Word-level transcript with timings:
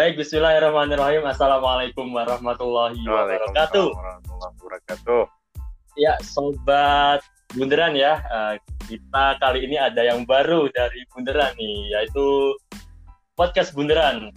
Baik, 0.00 0.16
Bismillahirrahmanirrahim. 0.16 1.28
Assalamualaikum 1.28 2.08
warahmatullahi 2.16 3.04
wabarakatuh. 3.04 3.92
Warahmatullahi 3.92 4.54
wabarakatuh. 4.56 5.22
Ya, 6.00 6.16
sobat 6.24 7.20
Bunderan 7.52 7.92
ya. 7.92 8.24
Uh, 8.32 8.56
kita 8.88 9.36
kali 9.44 9.68
ini 9.68 9.76
ada 9.76 10.00
yang 10.00 10.24
baru 10.24 10.72
dari 10.72 11.04
Bunderan 11.12 11.52
nih, 11.52 11.92
yaitu 11.92 12.56
podcast 13.36 13.76
Bunderan. 13.76 14.32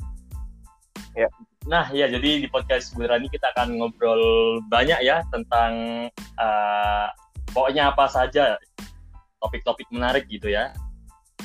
Ya. 1.16 1.32
Nah, 1.64 1.88
ya 1.96 2.12
jadi 2.12 2.44
di 2.44 2.48
podcast 2.52 2.92
Bunderan 2.92 3.24
ini 3.24 3.32
kita 3.32 3.56
akan 3.56 3.80
ngobrol 3.80 4.60
banyak 4.68 5.00
ya 5.00 5.24
tentang 5.32 5.72
uh, 6.44 7.08
pokoknya 7.56 7.96
apa 7.96 8.12
saja 8.12 8.60
topik-topik 9.40 9.88
menarik 9.96 10.28
gitu 10.28 10.52
ya. 10.52 10.76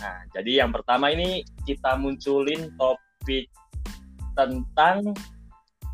Nah, 0.02 0.26
jadi 0.34 0.66
yang 0.66 0.74
pertama 0.74 1.06
ini 1.14 1.46
kita 1.62 1.94
munculin 1.94 2.74
topik 2.74 3.46
tentang 4.38 5.10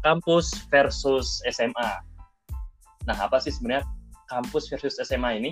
kampus 0.04 0.52
versus 0.68 1.40
SMA. 1.48 1.90
Nah, 3.08 3.16
apa 3.16 3.40
sih 3.40 3.56
sebenarnya 3.56 3.88
kampus 4.28 4.68
versus 4.68 5.00
SMA 5.00 5.40
ini? 5.40 5.50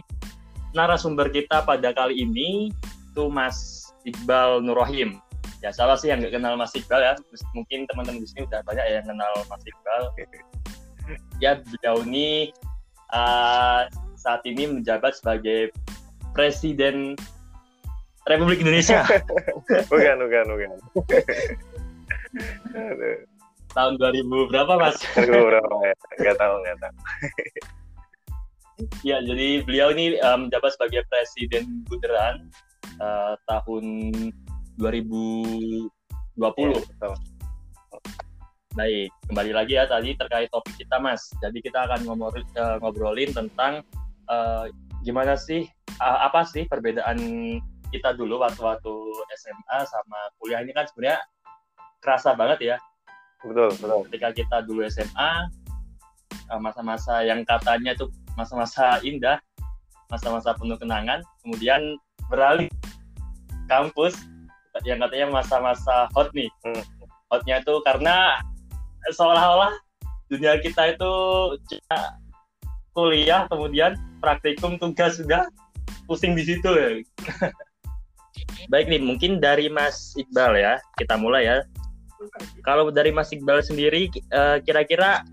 Narasumber 0.76 1.32
kita 1.32 1.64
pada 1.64 1.96
kali 1.96 2.20
ini 2.20 2.68
itu 3.12 3.24
Mas 3.32 3.88
Iqbal 4.04 4.60
Nurrohim 4.60 5.20
ya 5.62 5.70
salah 5.70 5.94
sih 5.94 6.10
yang 6.10 6.18
nggak 6.18 6.34
kenal 6.34 6.58
Mas 6.58 6.74
Iqbal 6.74 7.00
ya. 7.00 7.14
Mungkin 7.54 7.86
teman-teman 7.86 8.18
di 8.20 8.28
sini 8.28 8.44
udah 8.50 8.60
banyak 8.66 8.84
yang 8.90 9.06
kenal 9.06 9.32
Mas 9.46 9.62
Iqbal. 9.62 10.02
Ya 11.38 11.62
beliau 11.62 12.02
ini 12.06 12.50
uh, 13.14 13.86
saat 14.18 14.42
ini 14.42 14.66
menjabat 14.66 15.14
sebagai 15.14 15.70
Presiden 16.34 17.14
Republik 18.26 18.62
Indonesia. 18.62 19.06
Bukan 19.90 20.16
bukan 20.26 20.44
bukan 20.54 20.70
tahun 23.72 23.92
2000 23.96 24.50
berapa 24.52 24.72
mas? 24.80 24.96
2000 25.16 25.28
berapa 25.28 25.74
ya? 25.84 25.94
Gak 26.20 26.36
tahu 26.40 26.54
nggak 26.64 26.76
tahu. 26.80 26.94
ya 29.06 29.22
jadi 29.22 29.62
beliau 29.62 29.94
ini 29.94 30.18
um, 30.24 30.48
menjabat 30.48 30.74
sebagai 30.74 31.06
Presiden 31.08 31.84
Bundaran 31.86 32.50
uh, 32.98 33.34
tahun 33.46 33.84
2020. 34.80 35.88
Ya, 36.40 37.08
Baik, 38.72 39.12
kembali 39.28 39.52
lagi 39.52 39.76
ya 39.76 39.84
tadi 39.84 40.16
terkait 40.16 40.48
topik 40.48 40.72
kita 40.80 40.96
Mas. 40.96 41.28
Jadi 41.44 41.60
kita 41.60 41.84
akan 41.84 42.08
ngobrolin, 42.08 42.48
uh, 42.56 42.80
ngobrolin 42.80 43.30
tentang 43.36 43.84
uh, 44.32 44.64
gimana 45.04 45.36
sih, 45.36 45.68
uh, 46.00 46.24
apa 46.24 46.48
sih 46.48 46.64
perbedaan 46.64 47.20
kita 47.92 48.16
dulu 48.16 48.40
waktu-waktu 48.40 48.94
SMA 49.36 49.78
sama 49.84 50.20
kuliah 50.40 50.64
ini 50.64 50.72
kan 50.72 50.88
sebenarnya 50.88 51.20
kerasa 52.02 52.34
banget 52.34 52.74
ya. 52.74 52.76
Betul, 53.46 53.70
betul. 53.78 54.02
Ketika 54.10 54.28
kita 54.34 54.56
dulu 54.66 54.82
SMA, 54.90 55.32
masa-masa 56.58 57.22
yang 57.22 57.46
katanya 57.46 57.94
itu 57.94 58.10
masa-masa 58.34 58.98
indah, 59.06 59.38
masa-masa 60.10 60.52
penuh 60.58 60.76
kenangan, 60.76 61.22
kemudian 61.46 61.96
beralih 62.28 62.68
kampus 63.70 64.18
yang 64.84 65.00
katanya 65.00 65.40
masa-masa 65.40 66.10
hot 66.12 66.28
nih. 66.34 66.50
Hmm. 66.66 66.82
Hotnya 67.32 67.64
itu 67.64 67.74
karena 67.86 68.40
seolah-olah 69.14 69.72
dunia 70.28 70.60
kita 70.60 70.96
itu 70.96 71.12
kuliah 72.92 73.48
kemudian 73.48 73.96
praktikum 74.20 74.76
tugas 74.76 75.16
sudah 75.16 75.48
pusing 76.04 76.36
di 76.36 76.44
situ 76.44 76.68
ya. 76.68 76.88
Baik 78.70 78.88
nih, 78.88 79.00
mungkin 79.02 79.42
dari 79.42 79.68
Mas 79.68 80.16
Iqbal 80.16 80.56
ya, 80.56 80.74
kita 80.96 81.18
mulai 81.18 81.44
ya. 81.44 81.56
Kalau 82.62 82.90
dari 82.90 83.10
Mas 83.10 83.32
Iqbal 83.32 83.62
sendiri, 83.64 84.10
eh, 84.10 84.58
kira-kira 84.62 85.24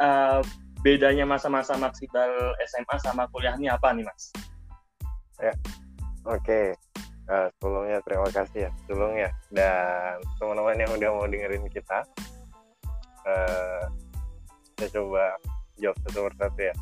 uh, 0.00 0.40
bedanya 0.82 1.24
masa-masa 1.24 1.78
Mas 1.78 1.96
Iqbal 2.00 2.54
SMA 2.68 2.96
sama 3.00 3.28
kuliah 3.30 3.56
ini 3.56 3.70
apa 3.70 3.92
nih 3.94 4.04
Mas? 4.04 4.34
Ya, 5.40 5.54
oke. 6.28 6.42
Okay. 6.42 6.66
Uh, 7.24 7.48
sebelumnya 7.56 8.04
terima 8.04 8.28
kasih 8.28 8.68
ya 8.68 8.70
sebelumnya 8.84 9.32
dan 9.48 10.20
teman-teman 10.36 10.76
yang 10.76 10.92
udah 10.92 11.08
mau 11.08 11.24
dengerin 11.24 11.64
kita 11.72 12.04
uh, 13.24 13.88
saya 14.76 14.88
coba 14.92 15.32
jawab 15.80 15.96
satu 16.04 16.28
persatu 16.28 16.60
ya 16.68 16.74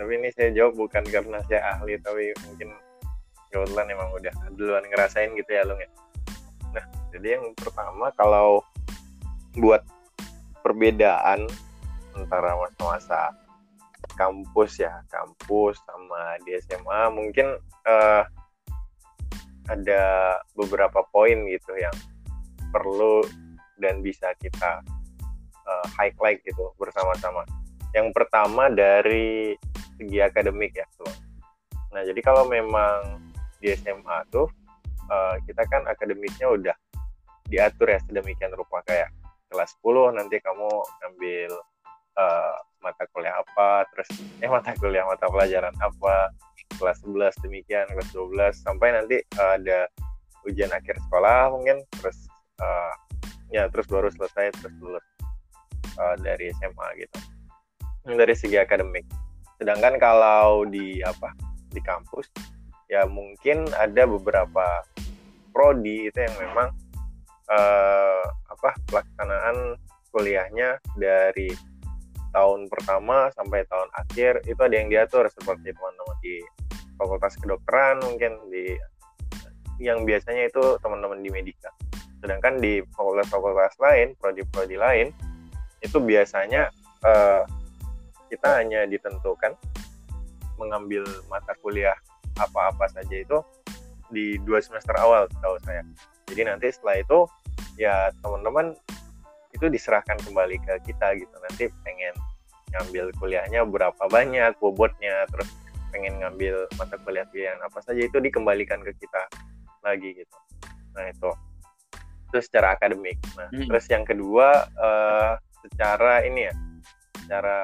tapi 0.00 0.16
ini 0.16 0.32
saya 0.32 0.48
jawab 0.56 0.80
bukan 0.80 1.04
karena 1.04 1.44
saya 1.44 1.76
ahli 1.76 2.00
tapi 2.00 2.32
mungkin 2.48 2.72
kebetulan 3.52 3.86
emang 3.92 4.08
udah 4.16 4.32
duluan 4.56 4.80
ngerasain 4.88 5.28
gitu 5.36 5.50
ya 5.52 5.62
Lung 5.68 5.76
ya 5.76 5.90
nah 6.72 6.84
jadi 7.10 7.38
yang 7.38 7.52
pertama 7.58 8.10
kalau 8.14 8.62
buat 9.58 9.82
perbedaan 10.62 11.50
antara 12.14 12.54
masa-masa 12.54 13.34
kampus 14.14 14.82
ya 14.82 15.00
kampus 15.08 15.80
sama 15.88 16.36
di 16.44 16.56
SMA 16.60 17.08
mungkin 17.14 17.56
uh, 17.88 18.22
ada 19.70 20.02
beberapa 20.58 21.06
poin 21.14 21.46
gitu 21.46 21.72
yang 21.78 21.94
perlu 22.74 23.22
dan 23.78 24.02
bisa 24.02 24.34
kita 24.42 24.82
uh, 25.66 25.86
highlight 25.94 26.42
gitu 26.42 26.74
bersama-sama. 26.76 27.46
Yang 27.94 28.14
pertama 28.14 28.70
dari 28.70 29.54
segi 29.98 30.18
akademik 30.22 30.74
ya, 30.74 30.86
tuh. 30.98 31.10
Nah, 31.90 32.02
jadi 32.06 32.20
kalau 32.22 32.46
memang 32.46 33.18
di 33.58 33.74
SMA 33.74 34.18
tuh 34.30 34.46
uh, 35.10 35.34
kita 35.46 35.66
kan 35.66 35.86
akademiknya 35.90 36.46
udah 36.50 36.76
diatur 37.50 37.90
ya 37.90 37.98
sedemikian 38.06 38.54
rupa. 38.54 38.80
Kayak 38.86 39.10
kelas 39.50 39.74
10 39.82 40.16
nanti 40.16 40.38
kamu 40.38 40.70
ngambil 41.02 41.52
uh, 42.16 42.54
mata 42.80 43.04
kuliah 43.10 43.34
apa, 43.36 43.84
terus 43.92 44.08
eh 44.40 44.48
mata 44.48 44.72
kuliah 44.78 45.04
mata 45.04 45.26
pelajaran 45.26 45.74
apa, 45.82 46.30
kelas 46.78 47.02
11 47.04 47.44
demikian 47.44 47.84
kelas 47.90 48.10
12 48.14 48.64
sampai 48.64 48.88
nanti 48.94 49.18
uh, 49.36 49.58
ada 49.58 49.90
ujian 50.48 50.72
akhir 50.72 50.96
sekolah 51.08 51.52
mungkin 51.52 51.84
terus 52.00 52.16
uh, 52.62 52.94
ya 53.52 53.68
terus 53.68 53.84
baru 53.90 54.08
selesai 54.14 54.54
terus 54.56 54.74
lulus 54.80 55.04
uh, 55.98 56.16
dari 56.22 56.54
SMA 56.56 57.04
gitu. 57.04 57.18
Dari 58.06 58.32
segi 58.32 58.56
akademik. 58.56 59.04
Sedangkan 59.60 60.00
kalau 60.00 60.64
di 60.64 61.04
apa 61.04 61.36
di 61.68 61.84
kampus 61.84 62.32
ya 62.90 63.06
mungkin 63.06 63.68
ada 63.76 64.08
beberapa 64.08 64.82
prodi 65.54 66.10
itu 66.10 66.18
yang 66.18 66.34
memang 66.40 66.72
uh, 67.50 68.24
apa 68.50 68.70
pelaksanaan 68.88 69.76
kuliahnya 70.10 70.78
dari 70.98 71.50
tahun 72.30 72.70
pertama 72.70 73.30
sampai 73.34 73.66
tahun 73.66 73.90
akhir 73.94 74.46
itu 74.46 74.60
ada 74.62 74.74
yang 74.74 74.88
diatur 74.90 75.26
seperti 75.30 75.74
teman-teman 75.74 76.16
di 76.22 76.38
fakultas 76.94 77.34
kedokteran 77.38 77.98
mungkin 78.06 78.38
di 78.50 78.78
yang 79.82 80.06
biasanya 80.06 80.46
itu 80.46 80.78
teman-teman 80.78 81.18
di 81.20 81.30
medika 81.32 81.74
sedangkan 82.20 82.60
di 82.60 82.84
fakultas-fakultas 82.94 83.80
lain 83.80 84.14
prodi-prodi 84.20 84.76
lain 84.78 85.08
itu 85.80 85.96
biasanya 85.98 86.68
uh, 87.02 87.42
kita 88.30 88.62
hanya 88.62 88.86
ditentukan 88.86 89.56
mengambil 90.60 91.02
mata 91.26 91.56
kuliah 91.64 91.96
apa-apa 92.36 92.86
saja 92.92 93.16
itu 93.16 93.40
di 94.12 94.36
dua 94.42 94.60
semester 94.60 94.92
awal 95.00 95.26
tahu 95.40 95.56
saya. 95.64 95.80
Jadi 96.28 96.46
nanti 96.46 96.68
setelah 96.70 97.00
itu 97.00 97.18
ya 97.80 98.12
teman-teman 98.20 98.76
itu 99.56 99.66
diserahkan 99.72 100.20
kembali 100.20 100.60
ke 100.60 100.92
kita 100.92 101.16
gitu. 101.16 101.32
Nanti 101.40 101.72
pengen 101.80 102.12
ngambil 102.70 103.10
kuliahnya 103.16 103.64
berapa 103.64 104.04
banyak 104.06 104.52
bobotnya 104.60 105.24
terus 105.32 105.48
pengen 105.90 106.22
ngambil 106.22 106.70
mata 106.78 107.00
kuliah 107.02 107.26
pilihan 107.32 107.58
apa 107.64 107.82
saja 107.82 107.98
itu 108.04 108.20
dikembalikan 108.20 108.84
ke 108.84 108.92
kita 109.00 109.24
lagi 109.80 110.12
gitu. 110.12 110.36
Nah 110.92 111.08
itu. 111.08 111.32
Terus 112.30 112.44
secara 112.46 112.76
akademik. 112.76 113.16
Nah 113.34 113.48
hmm. 113.48 113.66
terus 113.72 113.88
yang 113.88 114.04
kedua 114.04 114.68
uh, 114.76 115.34
secara 115.64 116.22
ini 116.28 116.52
ya 116.52 116.54
secara 117.24 117.58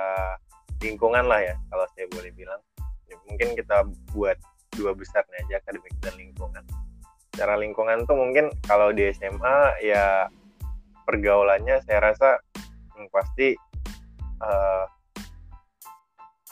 lingkungan 0.81 1.29
lah 1.29 1.44
ya 1.44 1.55
kalau 1.69 1.85
saya 1.93 2.08
boleh 2.08 2.32
bilang. 2.32 2.58
Ya, 3.06 3.14
mungkin 3.31 3.55
kita 3.55 3.87
buat 4.19 4.35
dua 4.75 4.91
besar 4.91 5.23
nih 5.31 5.46
aja 5.46 5.62
akademik 5.62 5.94
dan 6.02 6.19
lingkungan 6.19 6.67
secara 7.37 7.61
lingkungan 7.61 8.09
tuh 8.09 8.17
mungkin 8.17 8.49
kalau 8.65 8.97
di 8.97 9.12
SMA 9.12 9.85
ya 9.85 10.25
pergaulannya 11.05 11.85
saya 11.85 12.00
rasa 12.09 12.41
hmm, 12.97 13.12
pasti 13.12 13.53
uh, 14.41 14.88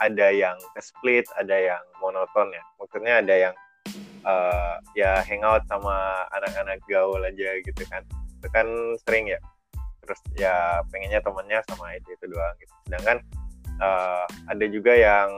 ada 0.04 0.28
yang 0.28 0.60
split, 0.76 1.24
ada 1.40 1.56
yang 1.56 1.80
monoton 2.04 2.52
ya. 2.52 2.60
Maksudnya 2.76 3.24
ada 3.24 3.34
yang 3.48 3.54
uh, 4.28 4.76
ya 4.92 5.24
hangout 5.24 5.64
sama 5.72 6.28
anak-anak 6.36 6.84
gaul 6.84 7.24
aja 7.24 7.56
gitu 7.64 7.82
kan. 7.88 8.04
Itu 8.44 8.48
kan 8.52 8.68
sering 9.08 9.32
ya. 9.32 9.40
Terus 10.04 10.20
ya 10.36 10.84
pengennya 10.92 11.24
temennya 11.24 11.64
sama 11.64 11.96
itu 11.96 12.12
itu 12.12 12.28
doang 12.28 12.52
gitu. 12.60 12.74
Sedangkan 12.84 13.24
uh, 13.80 14.28
ada 14.52 14.64
juga 14.68 14.92
yang 14.92 15.32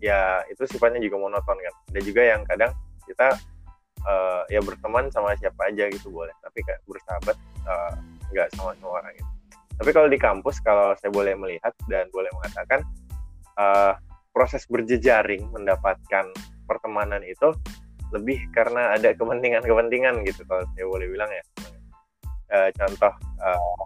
ya 0.00 0.40
itu 0.48 0.64
sifatnya 0.64 1.04
juga 1.04 1.20
monoton 1.20 1.60
kan. 1.60 1.74
Ada 1.92 2.00
juga 2.00 2.22
yang 2.24 2.40
kadang 2.48 2.72
kita 3.04 3.36
uh, 4.04 4.42
ya 4.52 4.60
berteman 4.60 5.08
sama 5.10 5.34
siapa 5.36 5.68
aja 5.68 5.88
gitu 5.90 6.12
boleh. 6.12 6.32
Tapi 6.44 6.60
kayak 6.64 6.80
bersahabat 6.88 7.36
uh, 7.68 7.92
nggak 8.32 8.48
sama 8.56 8.76
semua 8.78 9.02
orang 9.02 9.12
gitu. 9.16 9.30
Tapi 9.74 9.90
kalau 9.90 10.08
di 10.08 10.18
kampus 10.20 10.62
kalau 10.62 10.94
saya 10.96 11.10
boleh 11.10 11.34
melihat 11.34 11.74
dan 11.90 12.06
boleh 12.14 12.30
mengatakan 12.40 12.80
uh, 13.58 13.98
proses 14.30 14.62
berjejaring 14.70 15.50
mendapatkan 15.50 16.30
pertemanan 16.64 17.22
itu 17.26 17.50
lebih 18.14 18.38
karena 18.54 18.94
ada 18.94 19.10
kepentingan-kepentingan 19.10 20.22
gitu 20.28 20.46
kalau 20.46 20.62
saya 20.74 20.86
boleh 20.86 21.06
bilang 21.10 21.30
ya. 21.32 21.44
Uh, 22.54 22.70
contoh 22.76 23.12
uh, 23.42 23.82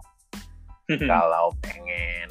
kalau 1.09 1.49
pengen 1.65 2.29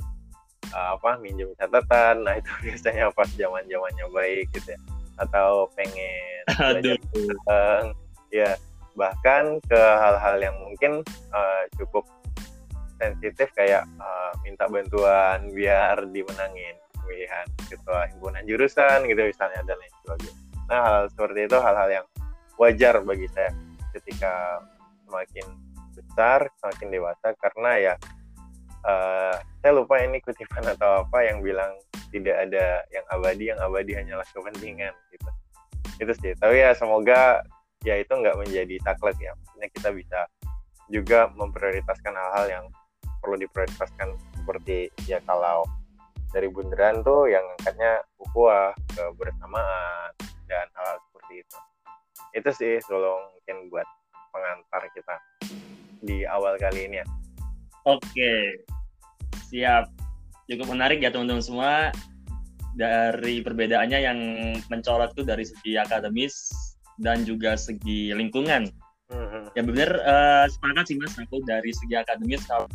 uh, 0.70 0.94
apa 0.94 1.18
minjem 1.18 1.50
catatan. 1.58 2.22
Nah 2.22 2.38
itu 2.38 2.50
biasanya 2.68 3.10
pas 3.10 3.26
zaman 3.34 3.66
zamannya 3.66 4.06
baik 4.14 4.46
gitu 4.54 4.76
ya 4.76 4.80
atau 5.18 5.68
pengen 5.74 6.42
Aduh. 6.78 6.96
uh, 7.50 7.92
ya 8.32 8.56
bahkan 8.98 9.62
ke 9.62 9.78
hal-hal 9.78 10.36
yang 10.42 10.56
mungkin 10.58 11.06
uh, 11.30 11.62
cukup 11.78 12.02
sensitif 12.98 13.46
kayak 13.54 13.86
uh, 14.02 14.34
minta 14.42 14.66
bantuan 14.66 15.46
biar 15.54 16.02
dimenangin 16.10 16.74
pemilihan 16.98 17.46
ketua 17.70 18.10
himpunan 18.10 18.42
jurusan 18.42 19.06
gitu 19.06 19.22
misalnya 19.22 19.62
dan 19.62 19.78
lain 19.78 19.94
sebagainya. 20.02 20.40
Nah 20.66 20.80
hal 20.82 21.02
seperti 21.14 21.40
itu 21.46 21.56
hal-hal 21.62 21.88
yang 21.88 22.06
wajar 22.58 22.98
bagi 23.06 23.30
saya 23.30 23.54
ketika 23.94 24.60
semakin 25.06 25.46
besar 25.94 26.50
semakin 26.58 26.88
dewasa 26.90 27.28
karena 27.38 27.70
ya 27.78 27.94
uh, 28.86 29.36
saya 29.62 29.72
lupa 29.74 29.98
ini 29.98 30.22
kutipan 30.22 30.62
atau 30.66 31.06
apa 31.06 31.18
yang 31.26 31.42
bilang 31.42 31.74
tidak 32.14 32.36
ada 32.48 32.82
yang 32.94 33.04
abadi 33.12 33.44
yang 33.50 33.60
abadi 33.60 33.92
hanyalah 33.96 34.26
kepentingan 34.30 34.94
gitu. 35.10 35.30
Itu 35.98 36.12
sih. 36.18 36.32
Tapi 36.38 36.62
ya 36.62 36.70
semoga 36.76 37.42
ya 37.82 37.98
itu 37.98 38.12
nggak 38.12 38.38
menjadi 38.38 38.76
saklek 38.84 39.18
ya. 39.18 39.32
Maksudnya 39.34 39.68
kita 39.74 39.88
bisa 39.94 40.20
juga 40.88 41.28
memprioritaskan 41.36 42.14
hal-hal 42.14 42.46
yang 42.48 42.64
perlu 43.18 43.36
diprioritaskan 43.36 44.14
seperti 44.40 44.88
ya 45.04 45.18
kalau 45.26 45.66
dari 46.32 46.48
bundaran 46.48 47.00
tuh 47.02 47.28
yang 47.28 47.44
angkatnya 47.56 48.04
ukhuwah 48.20 48.76
kebersamaan 48.92 50.12
dan 50.48 50.68
hal, 50.76 50.86
hal 50.86 50.96
seperti 51.08 51.34
itu. 51.44 51.58
Itu 52.36 52.50
sih 52.52 52.74
tolong 52.84 53.32
mungkin 53.36 53.72
buat 53.72 53.88
pengantar 54.32 54.82
kita 54.92 55.16
di 56.04 56.22
awal 56.28 56.54
kali 56.60 56.86
ini 56.86 57.02
ya 57.02 57.06
oke 57.88 58.32
siap 59.48 59.88
cukup 60.48 60.76
menarik 60.76 61.00
ya 61.00 61.08
teman-teman 61.08 61.40
semua 61.40 61.92
dari 62.76 63.42
perbedaannya 63.42 63.98
yang 63.98 64.18
mencolok 64.70 65.16
tuh 65.16 65.26
dari 65.26 65.42
segi 65.42 65.74
akademis 65.74 66.52
dan 67.02 67.26
juga 67.26 67.58
segi 67.58 68.14
lingkungan. 68.14 68.70
Hmm. 69.08 69.48
Ya 69.56 69.62
benar 69.64 69.90
uh, 70.04 70.44
sepakat 70.46 70.92
sih 70.92 70.96
mas 71.00 71.16
aku 71.16 71.40
dari 71.48 71.72
segi 71.72 71.96
akademis 71.96 72.44
kalau 72.44 72.68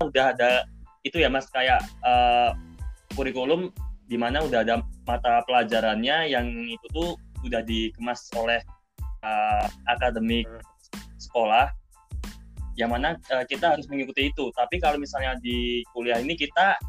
udah 0.00 0.32
ada 0.32 0.64
itu 1.02 1.18
ya 1.18 1.28
mas 1.28 1.50
kayak 1.50 1.82
uh, 2.06 2.54
kurikulum 3.18 3.74
di 4.06 4.16
mana 4.16 4.42
udah 4.42 4.62
ada 4.62 4.82
mata 5.04 5.42
pelajarannya 5.44 6.30
yang 6.30 6.46
itu 6.66 6.86
tuh 6.94 7.18
udah 7.42 7.60
dikemas 7.66 8.30
oleh 8.38 8.62
uh, 9.26 9.66
akademik 9.90 10.46
hmm. 10.46 10.62
sekolah 11.18 11.68
yang 12.80 12.90
mana 12.96 13.20
uh, 13.28 13.44
kita 13.44 13.76
harus 13.76 13.84
mengikuti 13.92 14.32
itu. 14.32 14.48
Tapi 14.56 14.80
kalau 14.80 14.96
misalnya 14.96 15.36
di 15.44 15.84
kuliah 15.92 16.16
ini 16.16 16.32
kita 16.32 16.80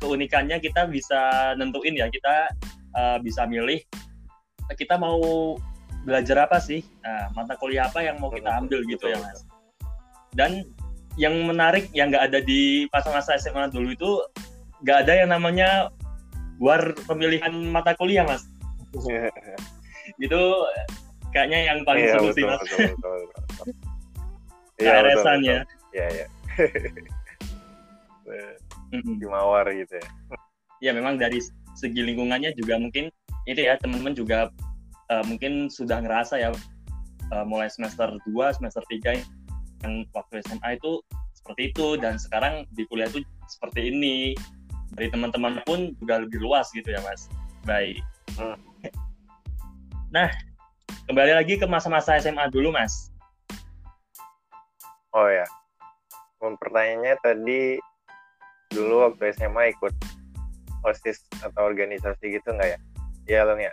keunikannya 0.00 0.56
kita 0.64 0.88
bisa 0.88 1.52
nentuin 1.60 1.92
ya. 1.92 2.08
Kita 2.08 2.48
uh, 2.96 3.18
bisa 3.20 3.44
milih 3.44 3.84
kita 4.72 4.96
mau 4.96 5.54
belajar 6.08 6.48
apa 6.48 6.56
sih? 6.56 6.80
Nah, 7.04 7.28
mata 7.36 7.54
kuliah 7.60 7.86
apa 7.86 8.00
yang 8.00 8.16
mau 8.16 8.32
kita 8.32 8.48
ambil 8.56 8.80
gitu 8.88 9.12
ya 9.12 9.20
mas. 9.20 9.44
Dan 10.32 10.64
yang 11.20 11.36
menarik 11.44 11.92
yang 11.92 12.08
nggak 12.08 12.32
ada 12.32 12.40
di 12.40 12.88
masa-masa 12.88 13.36
SMA 13.36 13.68
dulu 13.68 13.92
itu 13.92 14.10
nggak 14.84 14.98
ada 15.06 15.12
yang 15.12 15.30
namanya 15.32 15.92
war 16.56 16.96
pemilihan 17.04 17.52
mata 17.68 17.92
kuliah 17.94 18.24
mas. 18.24 18.48
Itu 20.22 20.40
kayaknya 21.34 21.74
yang 21.74 21.78
paling 21.82 22.06
iya, 22.06 22.14
seru 22.16 22.30
sih 22.32 22.46
mas 22.46 22.62
KRS-an 24.76 25.40
ya 25.40 25.64
iya 25.96 26.06
iya. 26.12 26.26
Di 28.92 29.26
mawar 29.26 29.64
gitu 29.72 29.96
ya. 29.96 30.08
Ya 30.84 30.90
memang 30.92 31.16
dari 31.16 31.40
segi 31.76 32.00
lingkungannya 32.04 32.52
juga 32.56 32.76
mungkin 32.76 33.08
itu 33.48 33.60
ya 33.64 33.80
teman-teman 33.80 34.12
juga 34.12 34.52
uh, 35.08 35.24
mungkin 35.24 35.72
sudah 35.72 36.04
ngerasa 36.04 36.36
ya 36.36 36.52
uh, 37.32 37.44
mulai 37.48 37.72
semester 37.72 38.12
2, 38.28 38.56
semester 38.56 38.84
3 38.88 39.84
yang 39.84 39.94
waktu 40.12 40.44
SMA 40.44 40.76
itu 40.76 41.00
seperti 41.32 41.72
itu. 41.72 41.96
Dan 41.96 42.20
sekarang 42.20 42.68
di 42.76 42.84
kuliah 42.92 43.08
itu 43.08 43.24
seperti 43.48 43.88
ini. 43.88 44.36
Dari 44.94 45.10
teman-teman 45.10 45.58
pun 45.66 45.96
juga 45.98 46.22
lebih 46.22 46.38
luas 46.44 46.70
gitu 46.70 46.92
ya 46.92 47.00
mas. 47.02 47.26
Baik. 47.64 48.04
Hmm. 48.36 48.60
nah 50.12 50.28
kembali 51.08 51.32
lagi 51.34 51.56
ke 51.56 51.66
masa-masa 51.66 52.20
SMA 52.20 52.52
dulu 52.52 52.70
mas 52.70 53.10
oh 55.16 55.28
ya 55.32 55.46
pertanyaannya 56.38 57.14
tadi 57.24 57.80
dulu 58.70 59.08
waktu 59.08 59.32
SMA 59.32 59.72
ikut 59.72 59.94
osis 60.84 61.24
atau 61.40 61.66
organisasi 61.66 62.36
gitu 62.36 62.52
nggak 62.52 62.76
ya 62.76 62.78
iya 63.26 63.40
lo 63.48 63.56
ya 63.56 63.72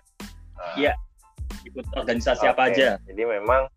iya 0.80 0.94
uh, 0.96 1.68
ikut 1.68 1.86
organisasi 1.94 2.48
okay. 2.48 2.54
apa 2.56 2.62
aja 2.72 2.90
jadi 3.06 3.28
memang 3.28 3.68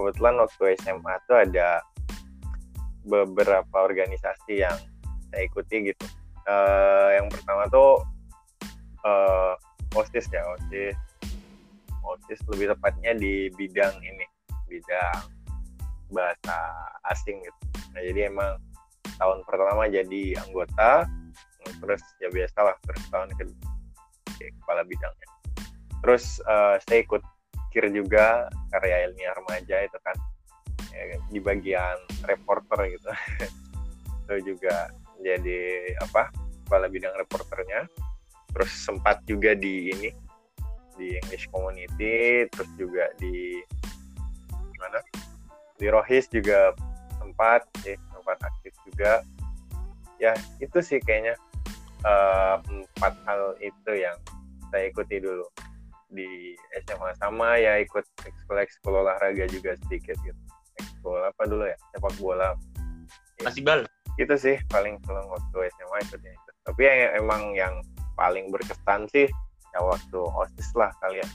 kebetulan 0.00 0.40
waktu 0.40 0.80
SMA 0.80 1.14
tuh 1.28 1.36
ada 1.44 1.84
beberapa 3.04 3.76
organisasi 3.76 4.64
yang 4.64 4.76
saya 5.30 5.46
ikuti 5.46 5.92
gitu. 5.92 6.06
Uh, 6.48 7.14
yang 7.20 7.26
pertama 7.30 7.68
tuh 7.70 8.02
uh, 9.06 9.54
OSIS 9.96 10.26
ya, 10.32 10.42
OSIS. 10.56 10.96
OSIS 12.00 12.40
lebih 12.50 12.72
tepatnya 12.74 13.12
di 13.14 13.52
bidang 13.54 13.94
ini, 14.02 14.24
bidang 14.66 15.20
bahasa 16.10 16.56
asing 17.10 17.42
gitu. 17.42 17.60
Nah, 17.94 18.02
jadi 18.04 18.20
emang 18.30 18.58
tahun 19.18 19.38
pertama 19.46 19.86
jadi 19.90 20.22
anggota, 20.46 21.06
terus 21.80 22.02
ya 22.22 22.28
biasalah 22.30 22.76
terus 22.86 23.02
tahun 23.10 23.30
kedua 23.34 23.70
kepala 24.40 24.82
bidangnya. 24.86 25.28
Terus 26.00 26.40
uh, 26.48 26.80
saya 26.88 27.04
ikut 27.04 27.20
kir 27.70 27.86
juga 27.94 28.50
karya 28.74 29.06
ilmiah 29.10 29.34
remaja 29.36 29.86
itu 29.86 29.98
kan 30.02 30.16
ya, 30.90 31.16
di 31.30 31.38
bagian 31.38 31.96
reporter 32.26 32.78
gitu 32.90 33.10
itu 34.26 34.54
juga 34.54 34.90
jadi 35.22 35.94
apa 36.02 36.34
kepala 36.66 36.90
bidang 36.90 37.14
reporternya 37.14 37.86
terus 38.50 38.70
sempat 38.74 39.22
juga 39.26 39.54
di 39.54 39.94
ini 39.94 40.10
di 40.98 41.14
English 41.22 41.46
Community 41.54 42.46
terus 42.50 42.70
juga 42.74 43.06
di 43.22 43.62
mana 44.82 44.98
di 45.80 45.88
Rohis 45.88 46.28
juga 46.28 46.76
sempat 47.16 47.64
ya 47.88 47.96
sempat 48.12 48.38
aktif 48.44 48.76
juga. 48.84 49.24
Ya 50.20 50.36
itu 50.60 50.78
sih 50.84 51.00
kayaknya 51.00 51.40
uh, 52.04 52.60
empat 52.60 53.16
hal 53.24 53.56
itu 53.64 53.92
yang 53.96 54.14
saya 54.68 54.92
ikuti 54.92 55.24
dulu 55.24 55.48
di 56.12 56.52
SMA 56.84 57.16
sama 57.16 57.56
ya 57.56 57.80
ikut 57.80 58.04
ekskul 58.28 58.60
ekskul 58.60 59.00
olahraga 59.00 59.48
juga 59.48 59.72
sedikit 59.88 60.20
gitu. 60.20 60.36
Ekskul 60.76 61.24
apa 61.24 61.42
dulu 61.48 61.64
ya? 61.64 61.76
Sepak 61.96 62.12
bola. 62.20 62.52
Masih 63.40 63.64
bal? 63.64 63.88
Itu 64.20 64.36
sih 64.36 64.60
paling 64.68 65.00
kalau 65.08 65.32
waktu 65.32 65.72
SMA 65.80 65.96
ikutnya 66.04 66.36
itu. 66.36 66.50
Tapi 66.68 66.80
yang 66.84 67.24
emang 67.24 67.42
yang 67.56 67.74
paling 68.20 68.52
berkesan 68.52 69.08
sih 69.08 69.24
ya 69.72 69.80
waktu 69.80 70.20
osis 70.20 70.76
lah 70.76 70.92
kalian 71.00 71.24
ya. 71.24 71.28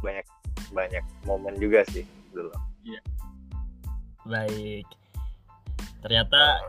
banyak 0.00 0.26
banyak 0.72 1.04
momen 1.28 1.52
juga 1.60 1.84
sih 1.92 2.08
dulu. 2.32 2.48
Iya 2.80 3.04
baik 4.26 4.86
ternyata 6.00 6.60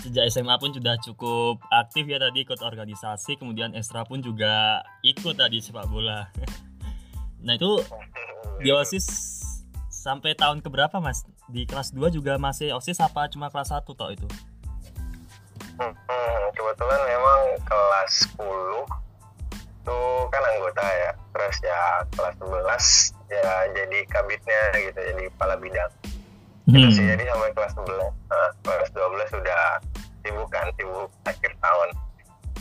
sejak 0.00 0.32
SMA 0.32 0.56
pun 0.56 0.72
sudah 0.72 0.96
cukup 1.02 1.60
aktif 1.68 2.08
ya 2.08 2.16
tadi 2.16 2.42
ikut 2.42 2.58
organisasi 2.62 3.36
kemudian 3.36 3.76
ekstra 3.76 4.06
pun 4.08 4.24
juga 4.24 4.80
ikut 5.04 5.36
tadi 5.36 5.60
sepak 5.60 5.86
bola 5.90 6.26
Nah 7.40 7.56
itu 7.56 7.80
di 8.60 8.68
OSIS 8.68 9.06
sampai 9.88 10.36
tahun 10.36 10.60
keberapa 10.60 11.00
mas? 11.00 11.24
Di 11.48 11.64
kelas 11.64 11.96
2 11.96 12.12
juga 12.12 12.36
masih 12.36 12.76
OSIS 12.76 13.00
apa 13.00 13.26
cuma 13.32 13.48
kelas 13.48 13.72
1 13.72 13.88
toh 13.88 14.10
itu? 14.12 14.28
Hmm, 15.80 16.44
kebetulan 16.52 17.00
memang 17.08 17.40
kelas 17.64 18.28
10 18.36 18.84
itu 19.80 20.00
kan 20.28 20.42
anggota 20.44 20.84
ya 20.84 21.10
terus 21.32 21.56
ya 21.64 22.04
kelas 22.12 22.36
11 22.36 23.32
ya 23.32 23.52
jadi 23.72 23.98
kabitnya 24.12 24.62
gitu 24.76 25.00
jadi 25.00 25.22
kepala 25.32 25.56
bidang 25.56 25.88
hmm. 26.70 26.78
itu 26.80 26.88
sih 26.96 27.04
jadi 27.06 27.24
sampai 27.26 27.50
kelas 27.52 27.72
11 27.74 27.86
nah, 28.30 28.48
kelas 28.62 28.90
12 28.94 29.34
sudah 29.34 29.62
sibuk 30.22 30.48
kan 30.52 30.66
sibuk 30.78 31.10
akhir 31.26 31.52
tahun 31.58 31.88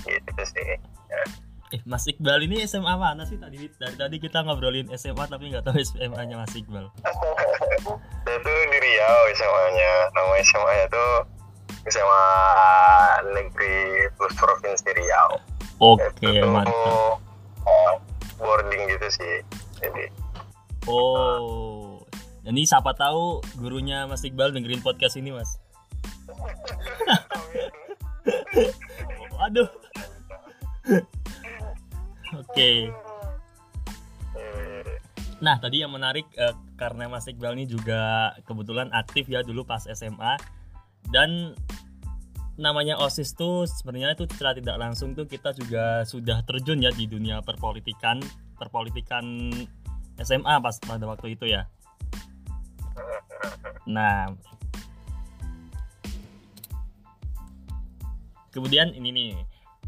gitu 0.08 0.44
sih 0.44 0.66
ya. 1.10 1.24
Eh, 1.70 1.82
Mas 1.86 2.10
Iqbal 2.10 2.50
ini 2.50 2.66
SMA 2.66 2.98
mana 2.98 3.30
sih 3.30 3.38
tadi? 3.38 3.70
Dari 3.70 3.94
tadi 3.94 4.18
kita 4.18 4.42
ngobrolin 4.42 4.90
SMA 4.98 5.22
tapi 5.30 5.54
nggak 5.54 5.70
tahu 5.70 5.78
SMA-nya 5.78 6.42
Mas 6.42 6.56
Iqbal. 6.58 6.90
saya 8.26 8.38
tuh 8.46 8.58
di 8.70 8.78
Riau 8.78 9.20
SMA-nya 9.34 9.94
nama 10.14 10.34
SMA-nya 10.46 10.86
tuh 10.90 11.12
SMA 11.90 12.26
Negeri 13.34 14.06
Plus 14.18 14.34
Provinsi 14.38 14.90
Riau 14.94 15.42
Oke, 15.82 16.06
tuh 16.22 16.46
mantap. 16.46 17.18
uh, 17.66 17.96
boarding 18.38 18.86
gitu 18.86 19.08
sih 19.10 19.36
jadi 19.82 20.14
Oh. 20.88 21.89
Jadi 22.50 22.66
siapa 22.66 22.98
tahu 22.98 23.46
gurunya 23.62 24.10
Mas 24.10 24.26
Iqbal 24.26 24.50
dengerin 24.50 24.82
podcast 24.82 25.22
ini, 25.22 25.30
Mas. 25.30 25.62
Aduh. 29.46 29.70
Oke. 32.34 32.90
eh, 32.90 32.92
Nah, 35.46 35.62
tadi 35.62 35.86
yang 35.86 35.94
menarik 35.94 36.26
eh, 36.42 36.58
karena 36.74 37.06
Mas 37.06 37.30
Iqbal 37.30 37.54
ini 37.54 37.70
juga 37.70 38.34
kebetulan 38.50 38.90
aktif 38.98 39.30
ya 39.30 39.46
dulu 39.46 39.70
pas 39.70 39.86
SMA 39.86 40.42
dan 41.14 41.54
namanya 42.58 42.98
OSIS 42.98 43.38
tuh 43.38 43.70
sebenarnya 43.70 44.18
itu 44.18 44.26
secara 44.26 44.58
tidak 44.58 44.82
langsung 44.82 45.14
tuh 45.14 45.30
kita 45.30 45.54
juga 45.54 46.02
sudah 46.02 46.42
terjun 46.50 46.82
ya 46.82 46.90
di 46.90 47.06
dunia 47.06 47.46
perpolitikan, 47.46 48.18
perpolitikan 48.58 49.54
SMA 50.18 50.56
pas 50.60 50.76
pada 50.82 51.06
waktu 51.06 51.38
itu 51.40 51.46
ya. 51.46 51.70
Nah, 53.90 54.30
kemudian 58.54 58.94
ini 58.94 59.10
nih 59.10 59.32